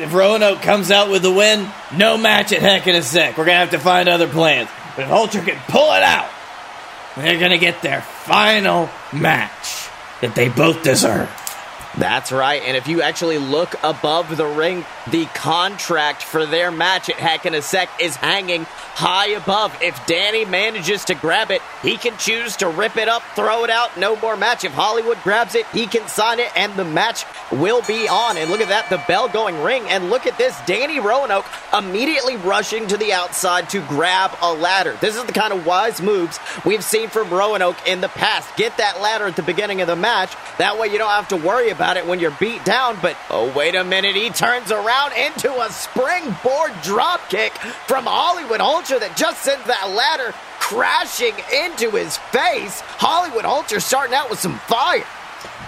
if 0.00 0.12
Roanoke 0.12 0.60
comes 0.60 0.90
out 0.90 1.10
with 1.10 1.22
the 1.22 1.32
win, 1.32 1.66
no 1.96 2.18
match 2.18 2.52
at 2.52 2.60
heck 2.60 2.86
in 2.86 2.94
a 2.94 3.02
sec. 3.02 3.38
We're 3.38 3.46
gonna 3.46 3.56
have 3.56 3.70
to 3.70 3.78
find 3.78 4.06
other 4.06 4.28
plans. 4.28 4.68
But 4.96 5.04
if 5.04 5.08
Hulcher 5.08 5.46
can 5.46 5.58
pull 5.66 5.94
it 5.94 6.02
out, 6.02 6.28
they're 7.16 7.40
gonna 7.40 7.56
get 7.56 7.80
their 7.80 8.02
final 8.02 8.90
match 9.14 9.88
that 10.20 10.34
they 10.34 10.50
both 10.50 10.82
deserve. 10.82 11.30
That's 11.96 12.30
right. 12.30 12.62
And 12.62 12.76
if 12.76 12.88
you 12.88 13.00
actually 13.00 13.38
look 13.38 13.74
above 13.82 14.36
the 14.36 14.46
ring, 14.46 14.84
the 15.10 15.24
contract 15.26 16.22
for 16.22 16.44
their 16.44 16.70
match 16.70 17.08
at 17.08 17.16
Heck 17.16 17.46
in 17.46 17.54
a 17.54 17.62
Sec 17.62 17.88
is 17.98 18.16
hanging 18.16 18.64
high 18.64 19.28
above. 19.28 19.76
If 19.82 20.06
Danny 20.06 20.44
manages 20.44 21.06
to 21.06 21.14
grab 21.14 21.50
it, 21.50 21.62
he 21.82 21.96
can 21.96 22.16
choose 22.18 22.56
to 22.56 22.68
rip 22.68 22.96
it 22.96 23.08
up, 23.08 23.22
throw 23.34 23.64
it 23.64 23.70
out, 23.70 23.96
no 23.98 24.16
more 24.16 24.36
match. 24.36 24.64
If 24.64 24.72
Hollywood 24.72 25.18
grabs 25.22 25.54
it, 25.54 25.66
he 25.68 25.86
can 25.86 26.06
sign 26.08 26.38
it, 26.38 26.50
and 26.56 26.74
the 26.74 26.84
match 26.84 27.24
will 27.50 27.82
be 27.82 28.08
on. 28.08 28.36
And 28.36 28.50
look 28.50 28.60
at 28.60 28.68
that, 28.68 28.90
the 28.90 29.02
bell 29.08 29.28
going 29.28 29.62
ring. 29.62 29.82
And 29.88 30.10
look 30.10 30.26
at 30.26 30.36
this, 30.36 30.58
Danny 30.66 31.00
Roanoke 31.00 31.46
immediately 31.76 32.36
rushing 32.36 32.86
to 32.88 32.96
the 32.96 33.12
outside 33.12 33.70
to 33.70 33.80
grab 33.86 34.32
a 34.42 34.52
ladder. 34.52 34.98
This 35.00 35.16
is 35.16 35.24
the 35.24 35.32
kind 35.32 35.52
of 35.52 35.64
wise 35.64 36.02
moves 36.02 36.38
we've 36.64 36.84
seen 36.84 37.08
from 37.08 37.30
Roanoke 37.30 37.76
in 37.86 38.02
the 38.02 38.08
past. 38.08 38.54
Get 38.56 38.76
that 38.76 39.00
ladder 39.00 39.26
at 39.26 39.36
the 39.36 39.42
beginning 39.42 39.80
of 39.80 39.86
the 39.86 39.96
match. 39.96 40.34
That 40.58 40.78
way 40.78 40.88
you 40.88 40.98
don't 40.98 41.10
have 41.10 41.28
to 41.28 41.36
worry 41.36 41.70
about 41.70 41.85
about 41.86 41.96
it 41.96 42.06
when 42.06 42.18
you're 42.18 42.32
beat 42.32 42.64
down, 42.64 42.98
but 43.00 43.16
oh, 43.30 43.52
wait 43.56 43.76
a 43.76 43.84
minute. 43.84 44.16
He 44.16 44.28
turns 44.30 44.72
around 44.72 45.12
into 45.12 45.52
a 45.60 45.70
springboard 45.70 46.72
dropkick 46.82 47.52
from 47.86 48.06
Hollywood 48.06 48.58
Hulcher 48.58 48.98
that 48.98 49.16
just 49.16 49.44
sends 49.44 49.64
that 49.68 49.90
ladder 49.90 50.34
crashing 50.58 51.34
into 51.64 51.92
his 51.96 52.16
face. 52.32 52.80
Hollywood 52.80 53.44
Hulcher 53.44 53.80
starting 53.80 54.16
out 54.16 54.30
with 54.30 54.40
some 54.40 54.58
fire. 54.66 55.04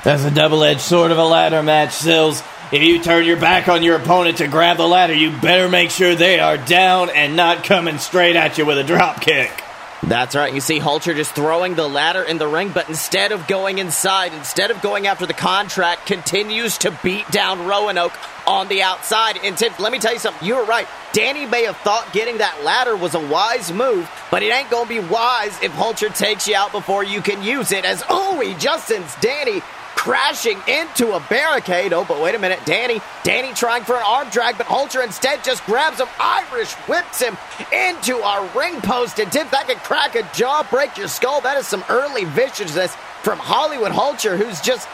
That's 0.03 0.25
a 0.25 0.31
double 0.33 0.65
edged 0.65 0.81
sword 0.81 1.13
of 1.13 1.19
a 1.19 1.25
ladder 1.25 1.63
match, 1.63 1.93
Sills. 1.93 2.43
If 2.73 2.83
you 2.83 3.01
turn 3.01 3.25
your 3.25 3.39
back 3.39 3.69
on 3.69 3.85
your 3.85 3.95
opponent 3.95 4.39
to 4.39 4.49
grab 4.49 4.79
the 4.79 4.89
ladder, 4.89 5.15
you 5.15 5.31
better 5.31 5.69
make 5.69 5.91
sure 5.91 6.17
they 6.17 6.41
are 6.41 6.59
down 6.59 7.11
and 7.11 7.37
not 7.37 7.63
coming 7.63 7.99
straight 7.99 8.35
at 8.35 8.59
you 8.59 8.67
with 8.67 8.79
a 8.79 8.85
drop 8.85 9.21
kick. 9.21 9.53
That's 10.03 10.37
right. 10.37 10.55
You 10.55 10.61
see 10.61 10.79
Hulcher 10.79 11.15
just 11.15 11.35
throwing 11.35 11.75
the 11.75 11.89
ladder 11.89 12.23
in 12.23 12.39
the 12.39 12.47
ring, 12.47 12.71
but 12.73 12.89
instead 12.89 13.33
of 13.33 13.49
going 13.49 13.79
inside, 13.79 14.33
instead 14.33 14.71
of 14.71 14.81
going 14.81 15.09
after 15.09 15.27
the 15.27 15.35
contract, 15.35 16.07
continues 16.07 16.79
to 16.79 16.97
beat 17.03 17.29
down 17.31 17.67
Roanoke 17.67 18.13
on 18.47 18.69
the 18.69 18.83
outside. 18.83 19.39
And 19.43 19.59
Tim, 19.59 19.73
let 19.81 19.91
me 19.91 19.99
tell 19.99 20.13
you 20.13 20.21
something. 20.21 20.47
You 20.47 20.57
were 20.57 20.65
right. 20.65 20.87
Danny 21.13 21.47
may 21.47 21.65
have 21.65 21.77
thought 21.79 22.13
getting 22.13 22.39
that 22.39 22.63
ladder 22.63 22.97
was 22.97 23.15
a 23.15 23.27
wise 23.29 23.73
move, 23.73 24.09
but 24.31 24.43
it 24.43 24.53
ain't 24.53 24.71
gonna 24.71 24.89
be 24.89 25.01
wise 25.01 25.61
if 25.63 25.73
Hulcher 25.73 26.15
takes 26.17 26.47
you 26.47 26.55
out 26.55 26.71
before 26.71 27.03
you 27.03 27.21
can 27.21 27.43
use 27.43 27.73
it. 27.73 27.85
As 27.85 28.05
oh, 28.09 28.39
he 28.41 28.55
just 28.55 28.87
sends 28.87 29.15
Danny 29.17 29.63
crashing 30.09 30.59
into 30.67 31.13
a 31.13 31.21
barricade. 31.29 31.93
Oh, 31.93 32.03
but 32.03 32.19
wait 32.19 32.35
a 32.35 32.39
minute. 32.39 32.59
Danny, 32.65 32.99
Danny 33.25 33.53
trying 33.53 33.85
for 33.85 33.95
an 33.95 34.03
arm 34.07 34.31
drag, 34.31 34.57
but 34.57 34.67
Hulcher 34.67 35.05
instead 35.05 35.45
just 35.45 35.63
grabs 35.67 36.01
him, 36.01 36.09
Irish 36.19 36.73
whips 36.89 37.21
him 37.21 37.37
into 37.71 38.17
our 38.17 38.49
ring 38.59 38.81
post. 38.81 39.19
And 39.19 39.31
Tim, 39.31 39.47
that 39.51 39.67
could 39.67 39.77
crack 39.79 40.15
a 40.15 40.23
jaw, 40.35 40.67
break 40.71 40.97
your 40.97 41.09
skull. 41.09 41.43
That 41.43 41.59
is 41.59 41.67
some 41.67 41.85
early 41.91 42.25
viciousness 42.25 42.95
from 43.23 43.39
Hollywood 43.39 43.93
Hulcher, 43.93 44.39
who's 44.39 44.63
just. 44.63 44.89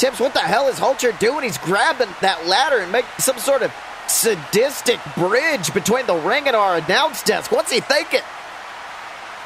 Tibbs, 0.00 0.18
what 0.18 0.34
the 0.34 0.40
hell 0.40 0.66
is 0.66 0.80
Hulcher 0.80 1.16
doing? 1.20 1.44
He's 1.44 1.58
grabbing 1.58 2.08
that 2.20 2.44
ladder 2.48 2.78
and 2.78 2.90
making 2.90 3.10
some 3.18 3.38
sort 3.38 3.62
of 3.62 3.72
sadistic 4.08 4.98
bridge 5.16 5.72
between 5.72 6.06
the 6.06 6.16
ring 6.16 6.48
and 6.48 6.56
our 6.56 6.78
announce 6.78 7.22
desk. 7.22 7.52
What's 7.52 7.70
he 7.70 7.78
thinking? 7.78 8.22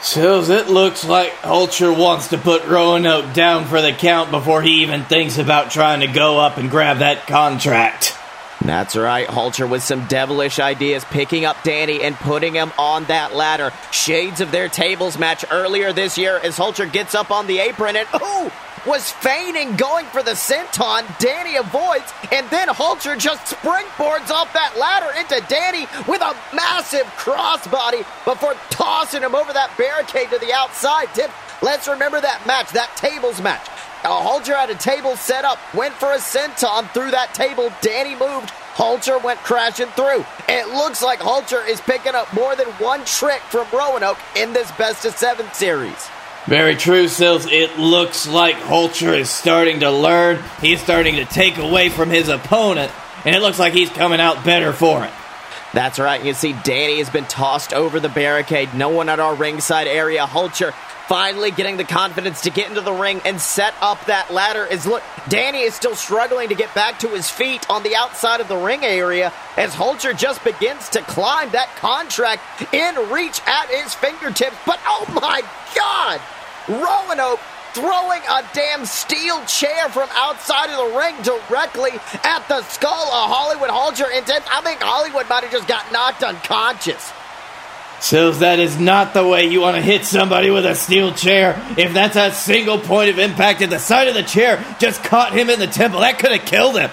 Sills, 0.04 0.50
it 0.50 0.68
looks 0.68 1.02
like 1.06 1.32
Hulcher 1.36 1.90
wants 1.90 2.28
to 2.28 2.36
put 2.36 2.66
Roanoke 2.66 3.32
down 3.32 3.64
for 3.64 3.80
the 3.80 3.90
count 3.90 4.30
before 4.30 4.60
he 4.60 4.82
even 4.82 5.02
thinks 5.02 5.38
about 5.38 5.70
trying 5.70 6.00
to 6.00 6.06
go 6.06 6.38
up 6.38 6.58
and 6.58 6.70
grab 6.70 6.98
that 6.98 7.26
contract. 7.26 8.14
That's 8.62 8.96
right, 8.96 9.26
Hulcher 9.26 9.66
with 9.68 9.82
some 9.82 10.06
devilish 10.06 10.58
ideas, 10.58 11.06
picking 11.06 11.46
up 11.46 11.56
Danny 11.64 12.02
and 12.02 12.14
putting 12.16 12.54
him 12.54 12.70
on 12.78 13.04
that 13.04 13.34
ladder. 13.34 13.72
Shades 13.92 14.42
of 14.42 14.52
their 14.52 14.68
tables 14.68 15.18
match 15.18 15.42
earlier 15.50 15.90
this 15.94 16.18
year 16.18 16.36
as 16.36 16.58
Hulcher 16.58 16.90
gets 16.92 17.14
up 17.14 17.30
on 17.30 17.46
the 17.46 17.60
apron 17.60 17.96
and, 17.96 18.06
ooh, 18.14 18.50
was 18.86 19.10
feigning 19.10 19.76
going 19.76 20.06
for 20.06 20.22
the 20.22 20.32
senton. 20.32 21.06
Danny 21.18 21.56
avoids, 21.56 22.12
and 22.32 22.48
then 22.50 22.68
Hulcher 22.68 23.18
just 23.18 23.54
springboards 23.54 24.30
off 24.30 24.52
that 24.52 24.76
ladder 24.78 25.10
into 25.18 25.44
Danny 25.48 25.86
with 26.06 26.20
a 26.20 26.36
massive 26.54 27.06
crossbody 27.16 28.04
before 28.24 28.54
tossing 28.70 29.22
him 29.22 29.34
over 29.34 29.52
that 29.52 29.76
barricade 29.76 30.30
to 30.30 30.38
the 30.38 30.52
outside. 30.52 31.06
Tip, 31.14 31.30
let's 31.62 31.88
remember 31.88 32.20
that 32.20 32.46
match, 32.46 32.70
that 32.72 32.94
tables 32.96 33.40
match. 33.40 33.68
Uh, 34.04 34.20
Hulcher 34.20 34.54
had 34.54 34.68
a 34.68 34.74
table 34.74 35.16
set 35.16 35.46
up, 35.46 35.58
went 35.74 35.94
for 35.94 36.12
a 36.12 36.18
senton 36.18 36.88
through 36.92 37.10
that 37.10 37.32
table. 37.32 37.72
Danny 37.80 38.14
moved. 38.14 38.52
Hulcher 38.74 39.22
went 39.22 39.38
crashing 39.40 39.86
through. 39.90 40.24
It 40.48 40.68
looks 40.74 41.00
like 41.00 41.20
Hulcher 41.20 41.66
is 41.66 41.80
picking 41.80 42.14
up 42.14 42.30
more 42.34 42.54
than 42.56 42.66
one 42.82 43.04
trick 43.04 43.40
from 43.42 43.66
Roanoke 43.72 44.18
in 44.36 44.52
this 44.52 44.70
best 44.72 45.04
of 45.04 45.14
seven 45.14 45.46
series. 45.54 46.10
Very 46.46 46.76
true, 46.76 47.08
Sills. 47.08 47.46
It 47.50 47.78
looks 47.78 48.28
like 48.28 48.56
Hulcher 48.56 49.18
is 49.18 49.30
starting 49.30 49.80
to 49.80 49.90
learn. 49.90 50.42
He's 50.60 50.80
starting 50.80 51.16
to 51.16 51.24
take 51.24 51.56
away 51.56 51.88
from 51.88 52.10
his 52.10 52.28
opponent, 52.28 52.92
and 53.24 53.34
it 53.34 53.40
looks 53.40 53.58
like 53.58 53.72
he's 53.72 53.88
coming 53.88 54.20
out 54.20 54.44
better 54.44 54.74
for 54.74 55.04
it. 55.04 55.10
That's 55.72 55.98
right. 55.98 56.20
You 56.20 56.32
can 56.32 56.34
see, 56.34 56.54
Danny 56.62 56.98
has 56.98 57.08
been 57.08 57.24
tossed 57.24 57.72
over 57.72 57.98
the 57.98 58.10
barricade. 58.10 58.74
No 58.74 58.90
one 58.90 59.08
at 59.08 59.20
our 59.20 59.34
ringside 59.34 59.86
area. 59.86 60.26
Hulcher 60.26 60.72
finally 61.08 61.50
getting 61.50 61.76
the 61.76 61.84
confidence 61.84 62.42
to 62.42 62.50
get 62.50 62.68
into 62.68 62.80
the 62.80 62.92
ring 62.92 63.20
and 63.24 63.40
set 63.40 63.74
up 63.80 64.04
that 64.06 64.30
ladder. 64.30 64.66
Is 64.66 64.86
look, 64.86 65.02
Danny 65.28 65.60
is 65.60 65.74
still 65.74 65.96
struggling 65.96 66.50
to 66.50 66.54
get 66.54 66.74
back 66.74 66.98
to 67.00 67.08
his 67.08 67.30
feet 67.30 67.68
on 67.70 67.82
the 67.82 67.96
outside 67.96 68.40
of 68.40 68.48
the 68.48 68.56
ring 68.56 68.84
area 68.84 69.32
as 69.56 69.74
Hulcher 69.74 70.16
just 70.16 70.44
begins 70.44 70.90
to 70.90 71.00
climb 71.02 71.50
that 71.50 71.74
contract 71.76 72.72
in 72.74 72.94
reach 73.10 73.40
at 73.46 73.68
his 73.68 73.94
fingertips. 73.94 74.56
But 74.66 74.78
oh 74.86 75.06
my 75.14 75.42
God! 75.74 76.20
Roanoke 76.68 77.40
throwing 77.74 78.22
a 78.30 78.44
damn 78.54 78.86
steel 78.86 79.44
chair 79.46 79.88
from 79.88 80.08
outside 80.12 80.70
of 80.70 80.76
the 80.76 80.96
ring 80.96 81.14
directly 81.22 81.90
at 82.22 82.46
the 82.48 82.62
skull 82.62 83.12
of 83.12 83.30
Hollywood 83.30 83.70
Hulcher. 83.70 84.06
And 84.12 84.24
I 84.30 84.60
think 84.62 84.80
Hollywood 84.80 85.28
might 85.28 85.42
have 85.42 85.52
just 85.52 85.66
got 85.66 85.90
knocked 85.92 86.22
unconscious. 86.22 87.12
Sills, 88.00 88.40
that 88.40 88.58
is 88.58 88.78
not 88.78 89.14
the 89.14 89.26
way 89.26 89.46
you 89.46 89.60
want 89.60 89.76
to 89.76 89.82
hit 89.82 90.04
somebody 90.04 90.50
with 90.50 90.66
a 90.66 90.74
steel 90.74 91.12
chair. 91.12 91.60
If 91.76 91.94
that's 91.94 92.16
a 92.16 92.30
single 92.32 92.78
point 92.78 93.10
of 93.10 93.18
impact 93.18 93.62
at 93.62 93.70
the 93.70 93.78
side 93.78 94.08
of 94.08 94.14
the 94.14 94.22
chair, 94.22 94.62
just 94.78 95.02
caught 95.02 95.32
him 95.32 95.48
in 95.48 95.58
the 95.58 95.66
temple. 95.66 96.00
That 96.00 96.18
could 96.18 96.32
have 96.32 96.46
killed 96.46 96.78
him. 96.78 96.90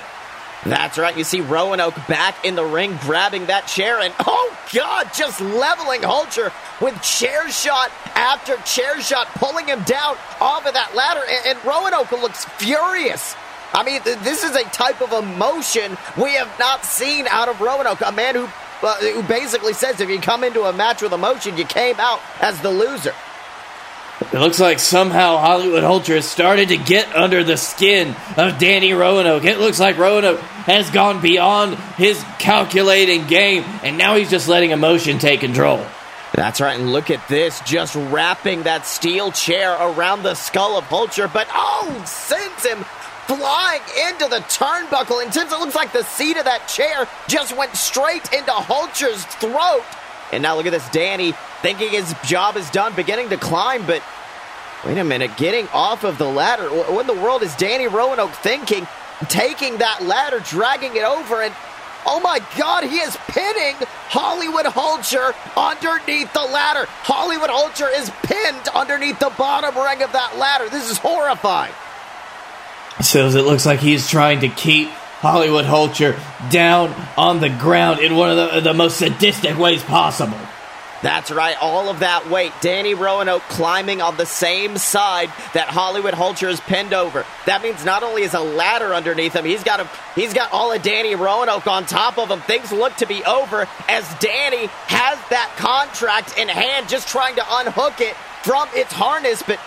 That's 0.65 0.97
right. 0.97 1.17
You 1.17 1.23
see 1.23 1.41
Roanoke 1.41 1.95
back 2.07 2.45
in 2.45 2.55
the 2.55 2.63
ring 2.63 2.97
grabbing 3.01 3.47
that 3.47 3.67
chair 3.67 3.99
and, 3.99 4.13
oh 4.19 4.57
God, 4.73 5.09
just 5.13 5.41
leveling 5.41 6.01
Hulcher 6.01 6.51
with 6.79 7.01
chair 7.01 7.49
shot 7.49 7.91
after 8.13 8.57
chair 8.57 9.01
shot, 9.01 9.27
pulling 9.29 9.67
him 9.67 9.81
down 9.83 10.17
off 10.39 10.67
of 10.67 10.73
that 10.73 10.95
ladder. 10.95 11.21
And, 11.27 11.57
and 11.57 11.65
Roanoke 11.65 12.11
looks 12.11 12.45
furious. 12.45 13.35
I 13.73 13.83
mean, 13.83 14.01
th- 14.01 14.19
this 14.19 14.43
is 14.43 14.55
a 14.55 14.63
type 14.65 15.01
of 15.01 15.11
emotion 15.13 15.97
we 16.15 16.33
have 16.35 16.53
not 16.59 16.85
seen 16.85 17.25
out 17.27 17.49
of 17.49 17.59
Roanoke, 17.59 18.01
a 18.05 18.11
man 18.11 18.35
who 18.35 18.47
well, 18.81 18.95
who 18.95 19.21
basically 19.23 19.73
says 19.73 19.99
if 19.99 20.09
you 20.09 20.19
come 20.19 20.43
into 20.43 20.63
a 20.63 20.73
match 20.73 21.01
with 21.01 21.13
emotion, 21.13 21.57
you 21.57 21.65
came 21.65 21.99
out 21.99 22.19
as 22.39 22.59
the 22.61 22.71
loser. 22.71 23.13
It 24.21 24.39
looks 24.39 24.59
like 24.59 24.79
somehow 24.79 25.37
Hollywood 25.37 25.83
Hulcher 25.83 26.15
has 26.15 26.29
started 26.29 26.69
to 26.69 26.77
get 26.77 27.13
under 27.15 27.43
the 27.43 27.57
skin 27.57 28.15
of 28.37 28.59
Danny 28.59 28.93
Roanoke. 28.93 29.43
It 29.43 29.59
looks 29.59 29.79
like 29.79 29.97
Roanoke 29.97 30.39
has 30.39 30.89
gone 30.91 31.21
beyond 31.21 31.75
his 31.97 32.23
calculating 32.37 33.27
game, 33.27 33.63
and 33.83 33.97
now 33.97 34.15
he's 34.15 34.29
just 34.29 34.47
letting 34.47 34.71
emotion 34.71 35.17
take 35.17 35.41
control. 35.41 35.85
That's 36.33 36.61
right, 36.61 36.79
and 36.79 36.93
look 36.93 37.09
at 37.09 37.27
this, 37.27 37.59
just 37.61 37.95
wrapping 37.95 38.63
that 38.63 38.85
steel 38.85 39.31
chair 39.31 39.73
around 39.73 40.23
the 40.23 40.35
skull 40.35 40.77
of 40.77 40.85
Hulcher, 40.85 41.31
but 41.33 41.47
oh, 41.53 42.01
sends 42.05 42.65
him 42.65 42.85
flying 43.27 43.81
into 44.09 44.27
the 44.29 44.39
turnbuckle. 44.47 45.23
And 45.23 45.33
since 45.33 45.51
it 45.51 45.59
looks 45.59 45.75
like 45.75 45.91
the 45.91 46.03
seat 46.03 46.37
of 46.37 46.45
that 46.45 46.67
chair 46.67 47.07
just 47.27 47.57
went 47.57 47.75
straight 47.75 48.31
into 48.31 48.51
Hulcher's 48.51 49.25
throat. 49.25 49.83
And 50.31 50.41
now 50.43 50.55
look 50.55 50.65
at 50.65 50.71
this 50.71 50.87
Danny 50.89 51.33
thinking 51.61 51.89
his 51.89 52.15
job 52.25 52.55
is 52.55 52.69
done, 52.69 52.95
beginning 52.95 53.29
to 53.29 53.37
climb, 53.37 53.85
but 53.85 54.01
wait 54.85 54.97
a 54.97 55.03
minute, 55.03 55.35
getting 55.37 55.67
off 55.69 56.03
of 56.03 56.17
the 56.17 56.25
ladder. 56.25 56.69
What 56.69 57.01
in 57.01 57.07
the 57.07 57.21
world 57.21 57.43
is 57.43 57.55
Danny 57.55 57.87
Roanoke 57.87 58.31
thinking? 58.31 58.87
Taking 59.27 59.77
that 59.77 60.03
ladder, 60.03 60.39
dragging 60.39 60.95
it 60.95 61.03
over, 61.03 61.41
and 61.41 61.53
oh 62.07 62.19
my 62.21 62.39
god, 62.57 62.83
he 62.85 62.97
is 62.97 63.15
pinning 63.27 63.75
Hollywood 64.09 64.65
Hulcher 64.65 65.35
underneath 65.55 66.33
the 66.33 66.39
ladder. 66.39 66.85
Hollywood 67.03 67.49
Hulcher 67.49 67.89
is 67.99 68.09
pinned 68.23 68.67
underneath 68.73 69.19
the 69.19 69.31
bottom 69.37 69.75
ring 69.75 70.01
of 70.01 70.11
that 70.13 70.37
ladder. 70.37 70.69
This 70.69 70.89
is 70.89 70.97
horrifying. 70.97 71.73
So 73.01 73.27
it 73.27 73.45
looks 73.45 73.65
like 73.65 73.79
he's 73.79 74.09
trying 74.09 74.39
to 74.39 74.47
keep 74.47 74.89
Hollywood 75.21 75.65
Hulcher 75.65 76.19
down 76.49 76.93
on 77.15 77.41
the 77.41 77.49
ground 77.49 77.99
in 77.99 78.15
one 78.15 78.31
of 78.31 78.53
the, 78.53 78.61
the 78.61 78.73
most 78.73 78.97
sadistic 78.97 79.55
ways 79.57 79.83
possible. 79.83 80.37
That's 81.03 81.31
right, 81.31 81.55
all 81.59 81.89
of 81.89 81.99
that 81.99 82.29
weight. 82.29 82.51
Danny 82.61 82.93
Roanoke 82.93 83.41
climbing 83.43 84.01
on 84.01 84.17
the 84.17 84.25
same 84.25 84.77
side 84.77 85.29
that 85.53 85.67
Hollywood 85.67 86.13
Hulcher 86.13 86.47
is 86.47 86.59
pinned 86.61 86.93
over. 86.93 87.25
That 87.47 87.63
means 87.63 87.83
not 87.83 88.03
only 88.03 88.21
is 88.21 88.35
a 88.35 88.39
ladder 88.39 88.93
underneath 88.93 89.35
him, 89.35 89.45
he's 89.45 89.63
got 89.63 89.79
a, 89.79 89.89
he's 90.13 90.33
got 90.33 90.51
all 90.51 90.71
of 90.71 90.81
Danny 90.83 91.15
Roanoke 91.15 91.65
on 91.65 91.85
top 91.85 92.19
of 92.19 92.29
him. 92.29 92.41
Things 92.41 92.71
look 92.71 92.95
to 92.97 93.07
be 93.07 93.23
over 93.25 93.67
as 93.87 94.07
Danny 94.19 94.67
has 94.87 95.17
that 95.29 95.51
contract 95.57 96.37
in 96.37 96.47
hand, 96.47 96.87
just 96.87 97.07
trying 97.07 97.35
to 97.35 97.43
unhook 97.47 97.99
it 97.99 98.15
from 98.43 98.67
its 98.73 98.93
harness. 98.93 99.41
But 99.41 99.59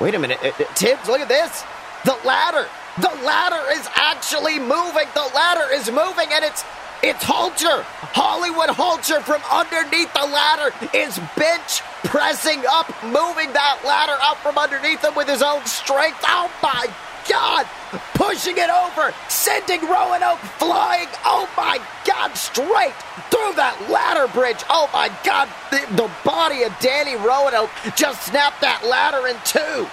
wait 0.00 0.14
a 0.16 0.18
minute, 0.18 0.38
uh, 0.42 0.48
uh, 0.48 0.64
Tibbs, 0.74 1.08
look 1.08 1.20
at 1.20 1.28
this. 1.28 1.64
The 2.06 2.16
ladder. 2.24 2.68
The 3.00 3.10
ladder 3.26 3.68
is 3.72 3.86
actually 3.96 4.60
moving. 4.60 5.08
The 5.12 5.28
ladder 5.34 5.74
is 5.74 5.90
moving, 5.90 6.28
and 6.30 6.44
it's 6.44 6.64
it's 7.02 7.24
Hulcher. 7.24 7.82
Hollywood 8.14 8.70
Hulcher 8.70 9.20
from 9.22 9.42
underneath 9.50 10.12
the 10.14 10.24
ladder 10.24 10.72
is 10.94 11.18
bench 11.36 11.82
pressing 12.04 12.62
up, 12.70 12.88
moving 13.02 13.52
that 13.52 13.82
ladder 13.84 14.16
up 14.22 14.38
from 14.38 14.56
underneath 14.56 15.02
him 15.02 15.16
with 15.16 15.28
his 15.28 15.42
own 15.42 15.66
strength. 15.66 16.22
Oh 16.28 16.48
my 16.62 16.86
God! 17.28 17.66
Pushing 18.14 18.56
it 18.56 18.70
over, 18.70 19.12
sending 19.28 19.82
Roanoke 19.82 20.38
flying. 20.62 21.08
Oh 21.24 21.50
my 21.56 21.82
God! 22.06 22.36
Straight 22.36 22.94
through 23.34 23.58
that 23.58 23.76
ladder 23.90 24.32
bridge. 24.32 24.62
Oh 24.70 24.88
my 24.94 25.10
God! 25.24 25.48
The, 25.70 25.82
the 25.96 26.10
body 26.24 26.62
of 26.62 26.72
Danny 26.78 27.16
Roanoke 27.16 27.70
just 27.96 28.22
snapped 28.30 28.60
that 28.60 28.86
ladder 28.86 29.26
in 29.26 29.36
two. 29.42 29.90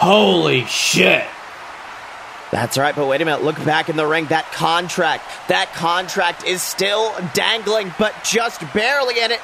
Holy 0.00 0.64
shit. 0.64 1.26
That's 2.50 2.78
right, 2.78 2.96
but 2.96 3.06
wait 3.06 3.20
a 3.20 3.24
minute. 3.24 3.42
Look 3.42 3.62
back 3.64 3.88
in 3.88 3.96
the 3.96 4.06
ring. 4.06 4.26
That 4.26 4.50
contract, 4.50 5.22
that 5.48 5.72
contract 5.74 6.44
is 6.44 6.62
still 6.62 7.14
dangling, 7.32 7.92
but 7.98 8.14
just 8.24 8.60
barely, 8.72 9.20
and 9.20 9.30
it 9.30 9.40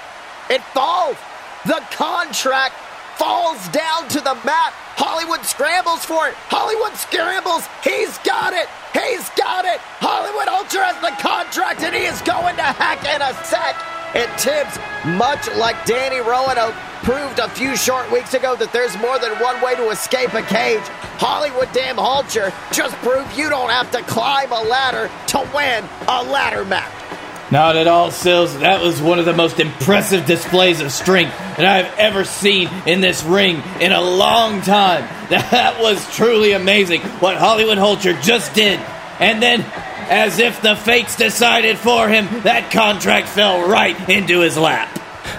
it 0.51 0.62
falls. 0.73 1.16
The 1.66 1.83
contract 1.92 2.75
falls 3.16 3.69
down 3.69 4.09
to 4.09 4.21
the 4.21 4.35
mat. 4.45 4.73
Hollywood 4.97 5.45
scrambles 5.45 6.05
for 6.05 6.29
it. 6.29 6.35
Hollywood 6.49 6.97
scrambles. 6.97 7.69
He's 7.85 8.16
got 8.25 8.53
it. 8.53 8.66
He's 8.92 9.29
got 9.37 9.64
it. 9.66 9.79
Hollywood 10.01 10.49
Hulcher 10.49 10.83
has 10.83 10.97
the 11.05 11.14
contract, 11.21 11.83
and 11.83 11.95
he 11.95 12.07
is 12.07 12.21
going 12.23 12.57
to 12.57 12.62
heck 12.62 13.05
in 13.05 13.21
a 13.21 13.35
sec. 13.45 13.95
And 14.14 14.31
Tibbs, 14.38 14.79
much 15.05 15.49
like 15.57 15.85
Danny 15.85 16.21
Roanoke, 16.21 16.75
proved 17.03 17.38
a 17.38 17.49
few 17.51 17.77
short 17.77 18.11
weeks 18.11 18.35
ago 18.35 18.57
that 18.57 18.73
there's 18.73 18.97
more 18.99 19.19
than 19.19 19.33
one 19.38 19.61
way 19.61 19.75
to 19.77 19.90
escape 19.90 20.33
a 20.35 20.42
cage. 20.42 20.83
Hollywood 21.19 21.69
Damn 21.73 21.97
Hulcher 21.97 22.53
just 22.73 22.95
proved 22.97 23.37
you 23.37 23.49
don't 23.49 23.71
have 23.71 23.90
to 23.92 24.03
climb 24.03 24.53
a 24.53 24.62
ladder 24.62 25.11
to 25.29 25.38
win 25.55 25.85
a 26.09 26.23
ladder 26.25 26.64
match. 26.64 26.92
Not 27.51 27.77
at 27.77 27.87
all, 27.87 28.11
Sills. 28.11 28.59
That 28.59 28.83
was 28.83 29.01
one 29.01 29.21
of 29.21 29.25
the 29.25 29.33
most 29.33 29.61
impressive 29.61 30.27
displays 30.27 30.81
of 30.81 30.90
strength 30.90 31.31
that 31.57 31.64
I've 31.64 31.97
ever 31.97 32.25
seen 32.25 32.69
in 32.87 33.01
this 33.01 33.23
ring 33.23 33.62
in 33.81 33.92
a 33.92 34.01
long 34.01 34.62
time. 34.62 35.09
That 35.27 35.81
was 35.81 36.14
truly 36.14 36.53
amazing 36.53 37.01
what 37.19 37.37
Hollywood 37.37 37.79
Hulcher 37.79 38.21
just 38.23 38.55
did. 38.55 38.79
And 39.19 39.42
then, 39.42 39.64
as 40.09 40.38
if 40.38 40.62
the 40.62 40.77
fates 40.77 41.16
decided 41.16 41.79
for 41.79 42.09
him, 42.09 42.27
that 42.42 42.71
contract 42.71 43.29
fell 43.29 43.69
right 43.69 44.09
into 44.09 44.40
his 44.40 44.57
lap. 44.57 44.88